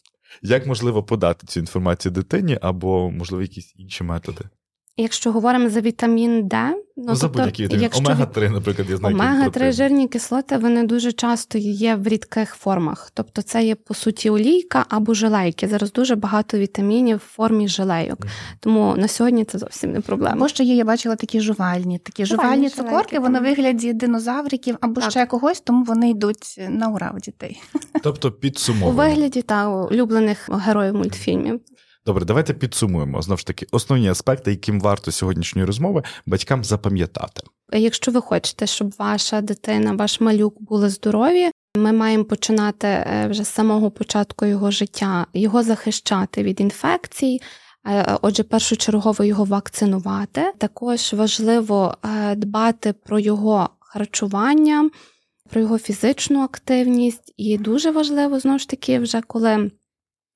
Як 0.42 0.66
можливо 0.66 1.02
подати 1.02 1.46
цю 1.46 1.60
інформацію 1.60 2.12
дитині 2.12 2.58
або, 2.62 3.10
можливо, 3.10 3.42
якісь 3.42 3.74
інші 3.76 4.04
методи? 4.04 4.44
Якщо 5.00 5.32
говоримо 5.32 5.70
за 5.70 5.80
вітамін 5.80 6.48
Д, 6.48 6.74
Ну, 6.96 7.14
за 7.14 7.28
будь-який 7.28 7.68
якщо 7.80 8.02
Омега-3, 8.04 8.50
наприклад, 8.50 8.90
я 8.90 8.96
знаю. 8.96 9.16
Омега-3 9.16 9.42
протеїни. 9.44 9.72
жирні 9.72 10.08
кислоти 10.08 10.56
вони 10.56 10.82
дуже 10.82 11.12
часто 11.12 11.58
є 11.58 11.94
в 11.94 12.08
рідких 12.08 12.54
формах. 12.54 13.10
Тобто 13.14 13.42
це 13.42 13.64
є 13.64 13.74
по 13.74 13.94
суті 13.94 14.30
олійка 14.30 14.86
або 14.88 15.14
желейки. 15.14 15.68
Зараз 15.68 15.92
дуже 15.92 16.14
багато 16.14 16.58
вітамінів 16.58 17.16
в 17.16 17.34
формі 17.34 17.68
желейок. 17.68 18.18
Тому 18.60 18.94
на 18.96 19.08
сьогодні 19.08 19.44
це 19.44 19.58
зовсім 19.58 19.92
не 19.92 20.00
проблема. 20.00 20.34
Або 20.36 20.48
ще 20.48 20.64
є, 20.64 20.74
я 20.74 20.84
бачила 20.84 21.16
такі 21.16 21.40
жувальні, 21.40 21.98
такі 21.98 22.24
Жувальні 22.26 22.48
жувальні 22.52 22.68
цукорки, 22.68 23.18
вони 23.18 23.38
так. 23.38 23.48
вигляді 23.48 23.92
динозавриків 23.92 24.76
або 24.80 25.00
Так. 25.00 25.10
ще 25.10 25.26
когось, 25.26 25.60
тому 25.60 25.84
вони 25.84 26.10
йдуть 26.10 26.60
на 26.68 26.88
ура 26.88 27.12
в 27.16 27.20
дітей. 27.20 27.62
Тобто 28.02 28.28
У 28.28 28.32
підсумовуємо. 28.32 29.02
вигляді 29.02 29.42
та 29.42 29.68
улюблених 29.68 30.48
героїв 30.52 30.94
мультфільмів. 30.94 31.60
Добре, 32.06 32.24
давайте 32.24 32.54
підсумуємо 32.54 33.22
знову 33.22 33.38
ж 33.38 33.46
таки 33.46 33.66
основні 33.72 34.08
аспекти, 34.08 34.50
яким 34.50 34.80
варто 34.80 35.12
сьогоднішньої 35.12 35.66
розмови 35.66 36.02
батькам 36.26 36.64
запам'ятати. 36.64 37.42
Якщо 37.72 38.12
ви 38.12 38.20
хочете, 38.20 38.66
щоб 38.66 38.94
ваша 38.98 39.40
дитина, 39.40 39.92
ваш 39.92 40.20
малюк 40.20 40.62
були 40.62 40.90
здорові, 40.90 41.50
ми 41.76 41.92
маємо 41.92 42.24
починати 42.24 42.86
е, 42.86 43.26
вже 43.30 43.44
з 43.44 43.48
самого 43.48 43.90
початку 43.90 44.46
його 44.46 44.70
життя, 44.70 45.26
його 45.34 45.62
захищати 45.62 46.42
від 46.42 46.60
інфекцій. 46.60 47.40
Е, 47.86 48.18
Отже, 48.22 48.42
першочергово 48.42 49.24
його 49.24 49.44
вакцинувати. 49.44 50.52
Також 50.58 51.12
важливо 51.12 51.96
е, 52.04 52.34
дбати 52.34 52.92
про 52.92 53.18
його 53.18 53.70
харчування, 53.80 54.90
про 55.50 55.60
його 55.60 55.78
фізичну 55.78 56.42
активність, 56.42 57.34
і 57.36 57.58
дуже 57.58 57.90
важливо 57.90 58.40
знову 58.40 58.58
ж 58.58 58.68
таки, 58.68 58.98
вже 58.98 59.20
коли 59.20 59.70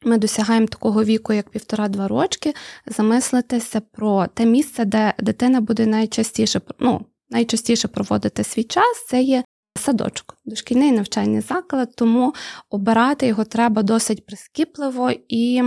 ми 0.05 0.19
досягаємо 0.19 0.67
такого 0.67 1.05
віку, 1.05 1.33
як 1.33 1.51
півтора-два 1.51 2.09
рочки, 2.09 2.55
замислитися 2.87 3.81
про 3.81 4.27
те 4.27 4.47
місце, 4.47 4.85
де 4.85 5.15
дитина 5.19 5.61
буде 5.61 5.87
найчастіше 5.87 6.61
ну, 6.79 7.07
найчастіше 7.31 7.89
проводити 7.89 8.45
свій 8.45 8.65
час. 8.65 9.07
Це 9.09 9.23
є 9.23 9.45
садочок, 9.79 10.37
дошкільний 10.45 10.93
навчальний 10.93 11.41
заклад, 11.41 11.97
тому 11.97 12.35
обирати 12.71 13.27
його 13.27 13.45
треба 13.45 13.83
досить 13.83 14.27
прискіпливо 14.27 15.11
і 15.29 15.63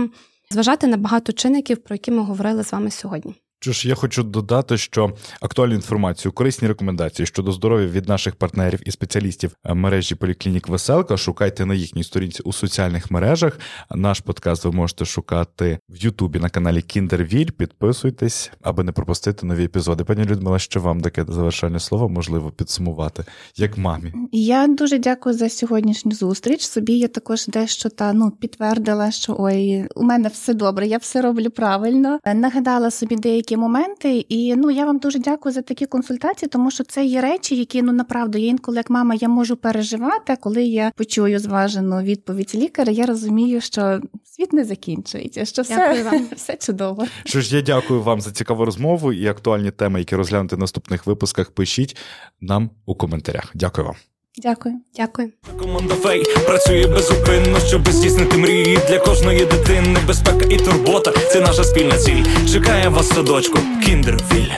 зважати 0.50 0.86
на 0.86 0.96
багато 0.96 1.32
чинників, 1.32 1.76
про 1.78 1.94
які 1.94 2.10
ми 2.10 2.22
говорили 2.22 2.64
з 2.64 2.72
вами 2.72 2.90
сьогодні. 2.90 3.34
Що 3.60 3.72
ж, 3.72 3.88
я 3.88 3.94
хочу 3.94 4.22
додати, 4.22 4.76
що 4.76 5.12
актуальну 5.40 5.74
інформацію, 5.74 6.32
корисні 6.32 6.68
рекомендації 6.68 7.26
щодо 7.26 7.52
здоров'я 7.52 7.86
від 7.86 8.08
наших 8.08 8.36
партнерів 8.36 8.80
і 8.86 8.90
спеціалістів 8.90 9.56
мережі 9.64 10.14
поліклінік 10.14 10.68
Веселка 10.68 11.16
шукайте 11.16 11.66
на 11.66 11.74
їхній 11.74 12.04
сторінці 12.04 12.42
у 12.42 12.52
соціальних 12.52 13.10
мережах. 13.10 13.58
Наш 13.94 14.20
подкаст 14.20 14.64
ви 14.64 14.72
можете 14.72 15.04
шукати 15.04 15.78
в 15.88 15.96
Ютубі 15.96 16.38
на 16.38 16.48
каналі 16.48 16.82
Кіндервіль. 16.82 17.50
Підписуйтесь, 17.50 18.50
аби 18.62 18.84
не 18.84 18.92
пропустити 18.92 19.46
нові 19.46 19.64
епізоди. 19.64 20.04
Пані 20.04 20.24
Людмила, 20.24 20.58
що 20.58 20.80
вам 20.80 21.00
таке 21.00 21.24
завершальне 21.28 21.80
слово 21.80 22.08
можливо 22.08 22.50
підсумувати, 22.50 23.24
як 23.56 23.78
мамі. 23.78 24.12
Я 24.32 24.66
дуже 24.66 24.98
дякую 24.98 25.34
за 25.34 25.48
сьогоднішню 25.48 26.12
зустріч. 26.12 26.66
Собі 26.66 26.98
я 26.98 27.08
також 27.08 27.46
дещо 27.46 27.88
та 27.88 28.12
ну 28.12 28.30
підтвердила, 28.30 29.10
що 29.10 29.36
ой, 29.38 29.84
у 29.94 30.02
мене 30.02 30.28
все 30.28 30.54
добре, 30.54 30.86
я 30.86 30.98
все 30.98 31.22
роблю 31.22 31.50
правильно. 31.50 32.18
Нагадала 32.34 32.90
собі 32.90 33.16
деякі 33.16 33.47
моменти, 33.56 34.16
і 34.28 34.54
ну 34.56 34.70
я 34.70 34.86
вам 34.86 34.98
дуже 34.98 35.18
дякую 35.18 35.52
за 35.52 35.62
такі 35.62 35.86
консультації, 35.86 36.48
тому 36.48 36.70
що 36.70 36.84
це 36.84 37.04
є 37.04 37.20
речі, 37.20 37.56
які 37.56 37.82
ну 37.82 37.92
направду 37.92 38.38
я 38.38 38.46
інколи 38.46 38.76
як 38.76 38.90
мама 38.90 39.14
я 39.14 39.28
можу 39.28 39.56
переживати. 39.56 40.32
а 40.32 40.36
Коли 40.36 40.64
я 40.64 40.92
почую 40.96 41.38
зважену 41.38 42.02
відповідь 42.02 42.52
лікаря, 42.54 42.92
я 42.92 43.06
розумію, 43.06 43.60
що 43.60 44.00
світ 44.24 44.52
не 44.52 44.64
закінчується, 44.64 45.44
що 45.44 45.62
Дякую 45.62 45.94
все, 45.94 46.02
вам. 46.02 46.26
все 46.36 46.56
чудово. 46.56 47.06
Що 47.24 47.40
ж, 47.40 47.56
я 47.56 47.62
дякую 47.62 48.02
вам 48.02 48.20
за 48.20 48.30
цікаву 48.30 48.64
розмову 48.64 49.12
і 49.12 49.26
актуальні 49.26 49.70
теми, 49.70 49.98
які 49.98 50.16
розглянути 50.16 50.56
в 50.56 50.58
наступних 50.58 51.06
випусках. 51.06 51.50
Пишіть 51.50 51.96
нам 52.40 52.70
у 52.86 52.94
коментарях. 52.94 53.50
Дякую 53.54 53.86
вам. 53.86 53.96
Дякую. 54.42 54.74
Дякую. 54.96 55.32
Команда 55.60 55.94
Фей 55.94 56.22
працює 56.46 56.86
безупинно, 56.86 57.60
щоб 57.66 57.88
здійснити 57.88 58.36
мрії 58.36 58.78
для 58.88 58.98
кожної 58.98 59.44
дитини. 59.44 59.98
Безпека 60.06 60.46
і 60.50 60.56
турбота 60.56 61.12
це 61.32 61.40
наша 61.40 61.64
спільна 61.64 61.98
ціль. 61.98 62.24
Чекає 62.52 62.88
вас 62.88 63.08
садочку. 63.08 63.58
Кіндервіль. 63.84 64.50